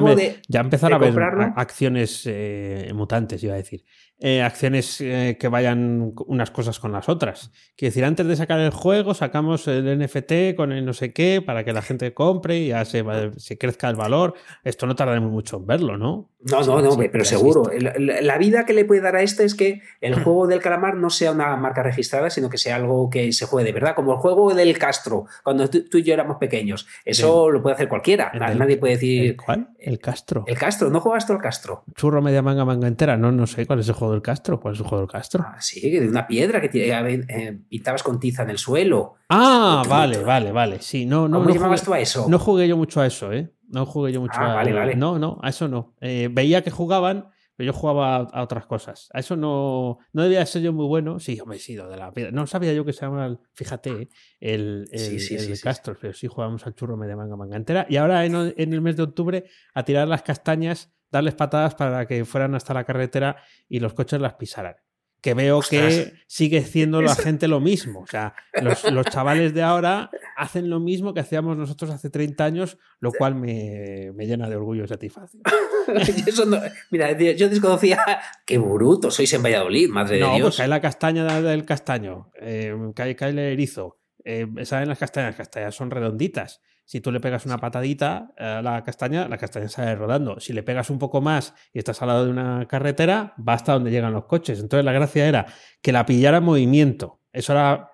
[0.48, 1.14] ya empezar a ver
[1.56, 3.84] acciones eh, mutantes, iba a decir.
[4.22, 7.52] Eh, acciones eh, que vayan unas cosas con las otras.
[7.74, 11.40] Quiero decir, antes de sacar el juego, sacamos el NFT con el no sé qué
[11.40, 13.02] para que la gente compre y ya se,
[13.38, 14.34] se crezca el valor.
[14.62, 16.30] Esto no tardaremos mucho en verlo, ¿no?
[16.42, 17.70] No, no, no, pero seguro.
[17.78, 21.10] La, vida que le puede dar a esto es que el juego del calamar no
[21.10, 24.18] sea una marca registrada, sino que sea algo que se juegue de verdad, como el
[24.18, 26.86] juego del Castro, cuando tú, y yo éramos pequeños.
[27.04, 28.32] Eso lo puede hacer cualquiera.
[28.34, 29.24] Nadie puede decir.
[29.30, 29.68] ¿El cuál?
[29.78, 30.44] El Castro.
[30.46, 31.84] El Castro, ¿no juegas tú el Castro?
[31.94, 33.16] Churro, media manga, manga entera.
[33.16, 34.60] No, no sé cuál es el juego del Castro.
[34.60, 35.44] ¿Cuál es el juego del Castro?
[35.46, 39.14] Ah, sí, de una piedra que eh, pintabas con tiza en el suelo.
[39.28, 40.80] Ah, vale, vale, vale.
[40.80, 41.38] Sí, no, no.
[41.40, 42.26] ¿Cómo llamabas tú a eso?
[42.28, 43.52] No jugué yo mucho a eso, ¿eh?
[43.68, 44.96] No jugué yo mucho ah, a vale, vale.
[44.96, 45.94] No, no, a eso no.
[46.00, 49.08] Eh, veía que jugaban, pero yo jugaba a, otras cosas.
[49.12, 51.20] A eso no, no debía ser yo muy bueno.
[51.20, 52.32] Sí, hombre, he sido de la piedra.
[52.32, 54.08] No sabía yo que se llama, fíjate, eh,
[54.40, 57.86] el, el, Castro, pero sí jugábamos al churro media manga manga entera.
[57.88, 59.44] Y ahora en, en el mes de octubre
[59.74, 63.36] a tirar las castañas darles patadas para que fueran hasta la carretera
[63.68, 64.76] y los coches las pisaran
[65.20, 68.00] que veo que sigue siendo la gente lo mismo.
[68.00, 68.34] O sea,
[68.92, 73.34] los, chavales de ahora hacen lo mismo que hacíamos nosotros hace 30 años, lo cual
[73.34, 75.42] me, llena de orgullo y satisfacción.
[76.90, 77.98] mira, yo desconocía
[78.46, 80.38] qué bruto sois en Valladolid, madre de Dios.
[80.38, 83.98] No, pues cae la castaña del castaño, eh, cae, cae, el erizo.
[84.24, 85.30] Eh, ¿Saben las castañas?
[85.30, 86.60] Las castañas son redonditas.
[86.90, 90.40] Si tú le pegas una patadita a la castaña, la castaña sale rodando.
[90.40, 93.74] Si le pegas un poco más y estás al lado de una carretera, va hasta
[93.74, 94.58] donde llegan los coches.
[94.58, 95.46] Entonces la gracia era
[95.80, 97.20] que la pillara en movimiento.
[97.32, 97.92] Eso era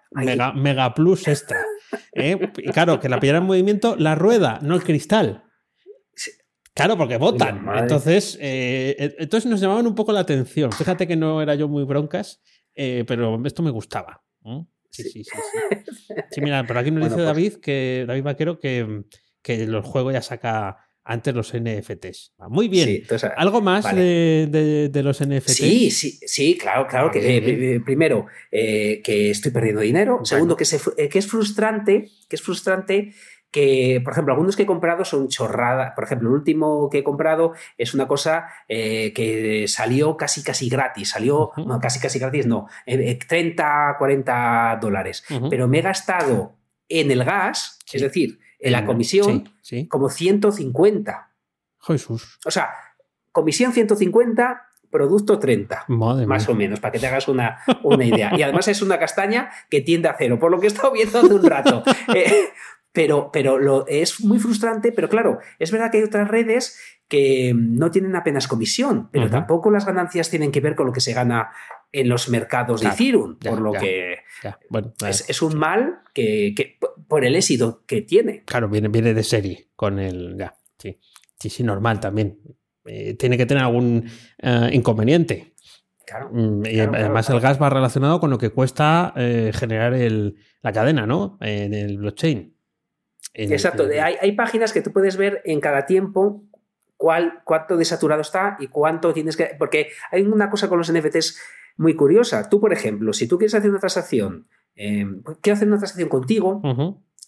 [0.54, 1.58] mega, plus extra.
[2.14, 2.38] ¿eh?
[2.56, 5.44] Y claro, que la pillara en movimiento la rueda, no el cristal.
[6.72, 7.66] Claro, porque votan.
[7.76, 10.72] Entonces, eh, entonces nos llamaban un poco la atención.
[10.72, 12.40] Fíjate que no era yo muy broncas,
[12.74, 14.22] eh, pero esto me gustaba.
[15.02, 16.14] Sí, sí, sí.
[16.30, 19.04] Sí, mira, por aquí nos dice pues David, que David Vaquero, que,
[19.42, 22.32] que los juegos ya saca antes los NFTs.
[22.48, 23.04] Muy bien.
[23.36, 25.54] ¿Algo más de, los NFTs?
[25.54, 27.12] Sí, sí, sí, claro, claro.
[27.12, 30.20] que, eh, primero, eh, que estoy perdiendo dinero.
[30.24, 33.14] Segundo, que, se, eh, que es frustrante, que es frustrante
[33.50, 35.92] que, por ejemplo, algunos que he comprado son chorradas.
[35.94, 40.68] Por ejemplo, el último que he comprado es una cosa eh, que salió casi, casi
[40.68, 41.10] gratis.
[41.10, 45.24] Salió, no, casi, casi gratis, no, 30, 40 dólares.
[45.48, 46.56] Pero me he gastado
[46.88, 49.50] en el gas, es decir, en la comisión,
[49.88, 51.30] como 150.
[51.80, 52.38] Jesús.
[52.44, 52.70] O sea,
[53.32, 58.32] comisión 150, producto 30, más o menos, para que te hagas una, una, idea.
[58.36, 61.18] Y además es una castaña que tiende a cero, por lo que he estado viendo
[61.18, 61.82] hace un rato.
[62.14, 62.48] Eh,
[62.96, 67.52] pero, pero lo, es muy frustrante, pero claro, es verdad que hay otras redes que
[67.54, 71.12] no tienen apenas comisión, pero tampoco las ganancias tienen que ver con lo que se
[71.12, 71.50] gana
[71.92, 74.16] en los mercados de Ethereum, por lo que
[75.28, 76.54] es, un mal que,
[77.06, 78.42] por el éxito que tiene.
[78.44, 80.36] Claro, viene, viene de serie con el.
[80.38, 80.96] Ya, sí.
[81.38, 82.40] Sí, sí, normal también.
[82.86, 84.08] Eh, tiene que tener algún
[84.42, 85.52] eh, inconveniente.
[86.06, 90.36] Claro, Mm, y además el gas va relacionado con lo que cuesta eh, generar el-
[90.62, 91.36] la cadena, ¿no?
[91.40, 92.55] En el blockchain.
[93.38, 96.42] En Exacto, el- hay, hay páginas que tú puedes ver en cada tiempo
[96.96, 99.50] cuál, cuánto desaturado está y cuánto tienes que...
[99.58, 101.38] Porque hay una cosa con los NFTs
[101.76, 102.48] muy curiosa.
[102.48, 105.04] Tú, por ejemplo, si tú quieres hacer una transacción, eh,
[105.42, 106.62] quiero hacer una transacción contigo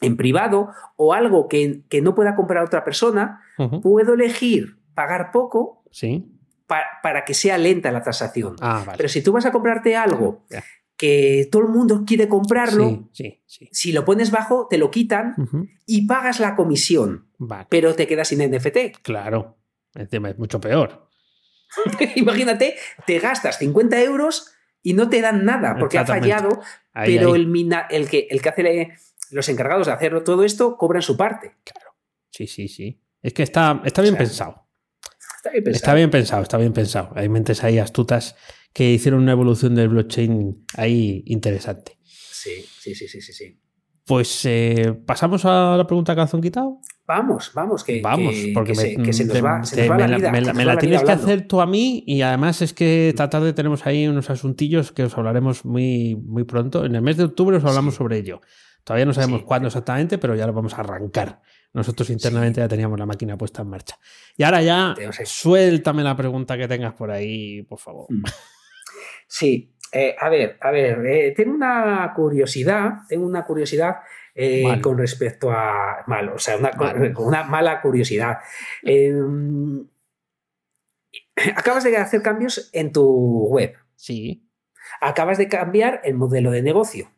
[0.01, 3.43] en privado o algo que, que no pueda comprar otra persona,
[3.83, 6.25] puedo elegir pagar poco Sí.
[6.67, 8.57] pa- para que sea lenta la transacción.
[8.61, 8.97] Ah, vale.
[8.97, 10.47] Pero si tú vas a comprarte algo.
[10.99, 13.69] Que todo el mundo quiere comprarlo, Sí, sí, sí.
[13.73, 15.35] si lo pones bajo, te lo quitan
[15.87, 18.99] y pagas la comisión, Vale, pero te quedas sin NFT.
[19.03, 19.57] claro.
[19.95, 21.09] Encima es mucho peor.
[22.17, 22.77] Imagínate,
[23.07, 26.61] te gastas 50 euros y no te dan nada porque ha fallado,
[26.93, 27.41] Ahí, pero ahí.
[27.41, 28.93] El, mina- el, que, el que hace
[29.31, 31.55] los encargados de hacer todo esto cobran su parte.
[32.31, 33.01] Sí, sí, sí.
[33.23, 34.67] Es que está, está bien O sea, pensado.
[35.37, 35.77] Está bien pensado.
[35.77, 37.13] Está bien pensado, está bien pensado.
[37.17, 38.37] Hay mentes ahí astutas
[38.79, 41.99] que hicieron una evolución del blockchain ahí interesante.
[42.05, 43.61] Sí, sí, sí, sí, sí, sí.
[44.07, 46.79] Pues eh, pasamos a la pregunta calzón quitado.
[47.05, 48.79] Vamos, vamos, que, Vamos, que- porque que
[50.55, 53.85] me, la tienes que hacer tú a mí y además es que esta tarde tenemos
[53.85, 56.85] ahí unos asuntillos que os hablaremos muy, muy pronto.
[56.85, 57.99] En el mes de octubre os hablamos Sí.
[57.99, 58.41] sobre ello.
[58.85, 59.47] Todavía no sabemos Sí.
[59.47, 61.41] cuándo exactamente, pero ya lo vamos a arrancar.
[61.73, 63.97] Nosotros internamente ya teníamos la máquina puesta en marcha.
[64.37, 68.07] Y ahora ya, suéltame la pregunta que tengas por ahí, por favor.
[68.09, 68.23] Mm.
[69.29, 73.99] Sí, eh, a ver, a ver, eh, tengo una curiosidad, tengo una curiosidad
[74.35, 77.13] eh, con respecto a malo, o sea, una, Malo.
[77.21, 78.39] una mala curiosidad.
[78.83, 79.13] Eh,
[81.57, 84.49] acabas de hacer cambios en tu web, Sí.
[85.01, 87.11] acabas de cambiar el modelo de negocio,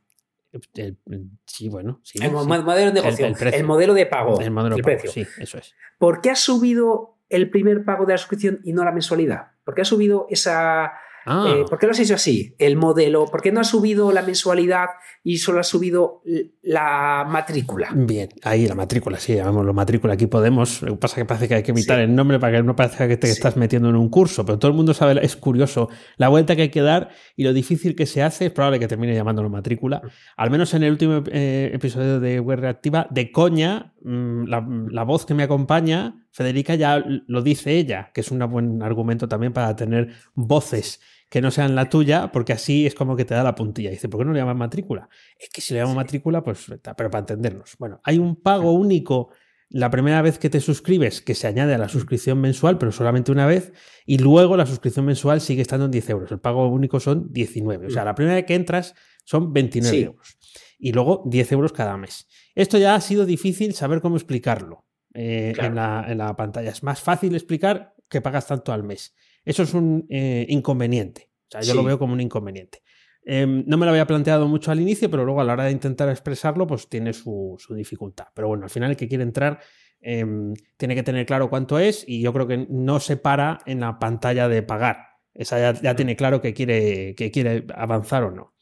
[0.52, 0.98] El-
[1.46, 2.00] sí, bueno.
[2.02, 2.34] Sí, el sí.
[2.34, 5.11] modelo de negocio, El- el, modelo de pago, El modelo el pago, precio.
[5.12, 5.74] Sí, eso es.
[5.98, 9.52] ¿Por qué has subido el primer pago de la suscripción y no la mensualidad?
[9.64, 10.92] ¿Por qué has subido esa,
[11.26, 12.54] Ah, Eh, ¿Por qué lo has hecho así?
[12.58, 14.86] El modelo, ¿por qué no has subido la mensualidad
[15.22, 16.22] y solo has subido
[16.62, 17.88] la matrícula?
[17.94, 20.14] Bien, ahí la matrícula, sí, llamémoslo matrícula.
[20.14, 20.82] Aquí podemos.
[20.82, 22.04] Lo que pasa es que parece que hay que evitar Sí.
[22.04, 23.32] el nombre para que no parezca que te Sí.
[23.34, 26.62] estás metiendo en un curso, pero todo el mundo sabe, es curioso la vuelta que
[26.62, 28.46] hay que dar y lo difícil que se hace.
[28.46, 30.00] Es probable que termine llamándolo matrícula.
[30.36, 35.03] Al menos en el último eh, episodio de Web Reactiva, de coña, mm, la, la
[35.05, 39.53] voz que me acompaña, Federica, ya lo dice ella, que es un buen argumento también
[39.53, 43.44] para tener voces que no sean la tuya, porque así es como que te da
[43.44, 43.90] la puntilla.
[43.90, 45.09] Dice, ¿por qué no le llamas matrícula?
[45.38, 47.76] Es que si le llamo matrícula, pues, pero para entendernos.
[47.78, 49.30] Bueno, hay un pago único
[49.68, 53.30] la primera vez que te suscribes, que se añade a la suscripción mensual, pero solamente
[53.30, 53.72] una vez,
[54.05, 56.32] y luego la suscripción mensual sigue estando en 10 euros.
[56.32, 57.86] El pago único son 19.
[57.86, 60.03] O sea, la primera vez que entras son 29 Sí.
[60.03, 60.36] euros.
[60.80, 62.26] Y luego 10 euros cada mes.
[62.54, 65.68] Esto ya ha sido difícil saber cómo explicarlo eh, Claro.
[65.68, 66.70] en, la, en la pantalla.
[66.70, 69.14] Es más fácil explicar que pagas tanto al mes.
[69.44, 71.30] Eso es un eh, inconveniente.
[71.48, 72.82] O sea, yo lo veo como un inconveniente.
[73.22, 75.72] Em, no me lo había planteado mucho al inicio, pero luego a la hora de
[75.72, 78.26] intentar expresarlo, pues tiene su, su dificultad.
[78.34, 79.60] Pero bueno, al final el que quiere entrar
[80.00, 83.80] em, tiene que tener claro cuánto es y yo creo que no se para en
[83.80, 84.98] la pantalla de pagar.
[85.34, 88.54] Esa ya, ya tiene claro que quiere, que quiere avanzar o no.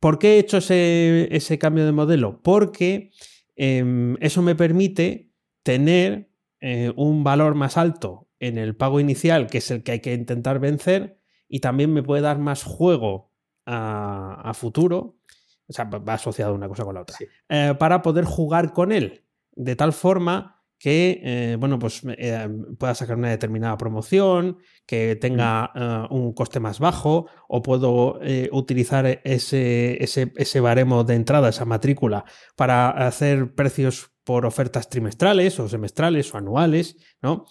[0.00, 2.40] ¿Por qué he hecho ese, ese cambio de modelo?
[2.42, 3.10] Porque
[3.56, 5.32] em, eso me permite
[5.62, 6.30] tener
[6.60, 10.14] eh, un valor más alto en el pago inicial, que es el que hay que
[10.14, 11.18] intentar vencer,
[11.48, 13.32] y también me puede dar más juego
[13.66, 15.18] a, a futuro.
[15.66, 17.16] O sea, va asociado una cosa con la otra.
[17.16, 17.26] Sí.
[17.50, 19.24] eh, para poder jugar con él.
[19.52, 22.48] De tal forma que, eh, bueno, pues eh,
[22.78, 28.48] pueda sacar una determinada promoción, que tenga eh, un coste más bajo, o puedo eh,
[28.52, 32.24] utilizar ese, ese, ese baremo de entrada, esa matrícula,
[32.56, 37.46] para hacer precios por ofertas trimestrales o semestrales o anuales, ¿no?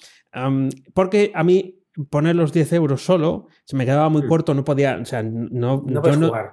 [0.93, 4.27] Porque a mí poner los 10 euros solo se me quedaba muy Mm.
[4.27, 6.01] corto, no podía, o sea, no, No yo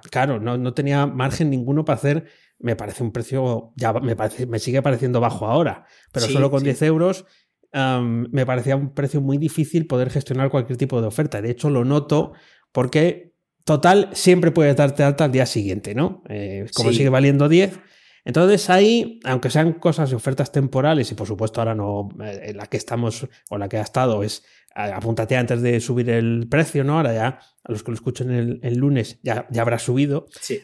[0.09, 2.25] claro, no, no tenía margen ninguno para hacer,
[2.65, 6.49] me parece un precio, ya me, parece, me sigue pareciendo bajo ahora, pero Sí, solo
[6.51, 6.65] con sí.
[6.65, 7.25] 10 euros
[7.73, 11.41] me parecía un precio muy difícil poder gestionar cualquier tipo de oferta.
[11.41, 12.31] De hecho, lo noto
[12.71, 13.33] porque
[13.65, 16.23] total siempre puedes darte alta al día siguiente, ¿no?
[16.29, 16.97] Eh, como Sí.
[16.97, 17.77] sigue valiendo 10.
[18.23, 22.65] Entonces ahí, aunque sean cosas de ofertas temporales, y por supuesto ahora no, eh, la
[22.67, 24.43] que estamos o la que ha estado es
[24.73, 26.97] apúntate antes de subir el precio, ¿no?
[26.97, 30.27] Ahora ya, a los que lo escuchen el, el lunes, ya, ya habrá subido.
[30.41, 30.59] Sí.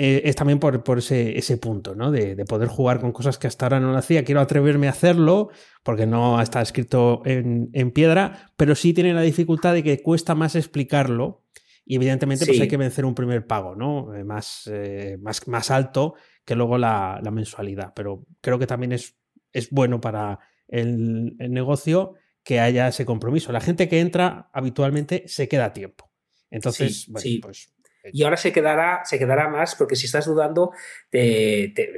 [0.00, 2.12] Eh, es también por, por ese, ese punto, ¿no?
[2.12, 4.22] De, de poder jugar con cosas que hasta ahora no lo hacía.
[4.22, 5.50] Quiero atreverme a hacerlo
[5.82, 10.36] porque no está escrito en, en piedra, pero sí tiene la dificultad de que cuesta
[10.36, 11.42] más explicarlo
[11.84, 12.62] y evidentemente pues Sí.
[12.62, 14.14] hay que vencer un primer pago, ¿no?
[14.14, 17.92] Eh, más, eh, más, más alto que luego la, mensualidad.
[17.96, 19.16] Pero creo que también es,
[19.52, 20.38] es bueno para
[20.68, 23.50] el, negocio que haya ese compromiso.
[23.50, 26.08] La gente que entra habitualmente se queda a tiempo.
[26.50, 27.74] Entonces, bueno, pues
[28.12, 30.72] y ahora se quedará, se quedará más porque si estás dudando,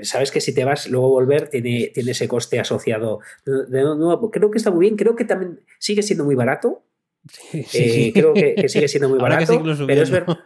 [0.02, 3.20] sabes que si te vas luego volver tiene, tiene ese coste asociado.
[3.44, 6.82] De nuevo, creo que está muy bien, creo que también sigue siendo muy barato.
[7.52, 10.38] Eh, creo que, sigue siendo muy barato, pero es verdad,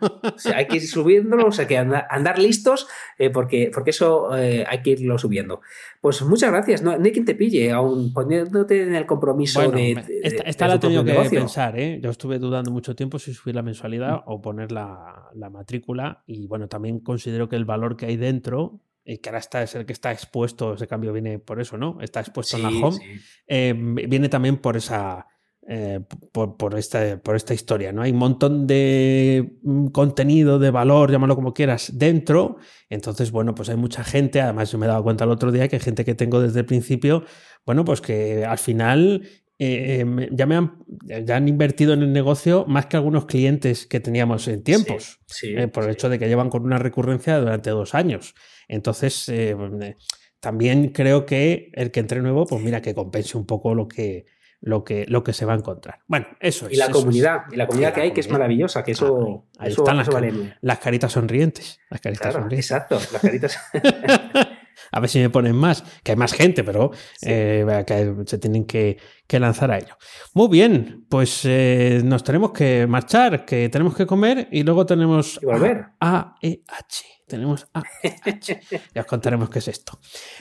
[0.54, 4.82] hay que ir subiéndolo, o sea, que andar, listos, eh, porque, porque eso eh, hay
[4.82, 5.60] que irlo subiendo.
[6.00, 10.66] Pues muchas gracias, no, hay quien te pille, aún poniéndote en el compromiso de, Esta,
[10.66, 14.22] la he tenido que pensar, yo estuve dudando mucho tiempo si subir la mensualidad mm.
[14.26, 19.18] o poner la, matrícula, y bueno, también considero que el valor que hay dentro y
[19.18, 21.98] que ahora está, es el que está expuesto, ese cambio viene por eso, ¿no?
[22.00, 25.26] Está expuesto en la home, viene también por esa
[25.66, 26.00] eh,
[26.32, 27.90] por, esta, por esta historia.
[27.90, 28.02] ¿no?
[28.02, 32.58] Hay un montón de mm, contenido, de valor, llámalo como quieras, dentro.
[32.90, 35.66] Entonces, bueno, pues hay mucha gente, además yo me he dado cuenta el otro día
[35.68, 37.24] que hay gente que tengo desde el principio,
[37.64, 39.26] bueno, pues que al final
[39.58, 40.84] eh, em, ya me han,
[41.24, 45.68] ya han invertido en el negocio más que algunos clientes que teníamos en tiempos, eh,
[45.68, 48.34] por el hecho de que llevan con una recurrencia durante dos años.
[48.68, 49.32] Entonces,
[50.40, 54.26] también creo que el que entre nuevo, pues mira, que compense un poco lo que,
[54.64, 56.00] lo que, lo que se va a encontrar.
[56.06, 56.72] Bueno, eso es.
[56.72, 59.98] Y la comunidad, y la comunidad que hay, que es maravillosa, que eso, ahí, están
[59.98, 60.08] las,
[60.62, 61.80] las, caritas sonrientes.
[61.90, 62.70] Las caritas sonrientes.
[62.70, 63.58] Exacto, las caritas.
[64.90, 66.92] a ver si me ponen más, que hay más gente, pero
[67.22, 68.96] eh, que se tienen que,
[69.28, 69.98] lanzar a ello.
[70.32, 75.38] Muy bien, pues eh, nos tenemos que marchar, que tenemos que comer y luego tenemos
[75.42, 75.88] y volver.
[76.00, 77.82] AEH tenemos A.
[78.94, 79.98] ya os contaremos qué es esto.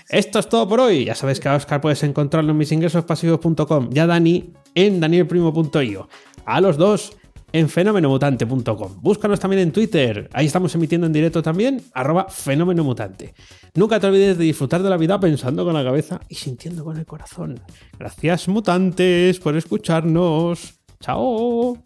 [0.09, 1.05] Esto es todo por hoy.
[1.05, 6.07] Ya sabéis que a Oscar puedes encontrarlo en misingresospasivos.com y a Dani en danielprimo.io.
[6.45, 7.17] A los dos
[7.53, 9.01] en fenomenomutante.com.
[9.01, 10.29] Búscanos también en Twitter.
[10.33, 13.33] Ahí estamos emitiendo en directo también, arroba fenomenomutante.
[13.75, 16.97] Nunca te olvides de disfrutar de la vida pensando con la cabeza y sintiendo con
[16.97, 17.61] el corazón.
[17.97, 20.79] Gracias, mutantes, por escucharnos.
[20.99, 21.77] Chao.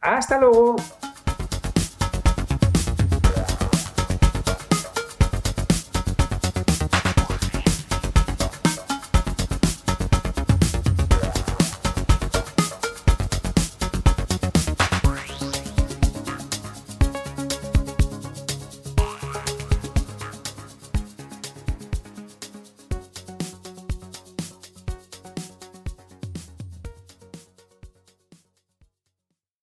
[0.00, 0.76] Hasta luego.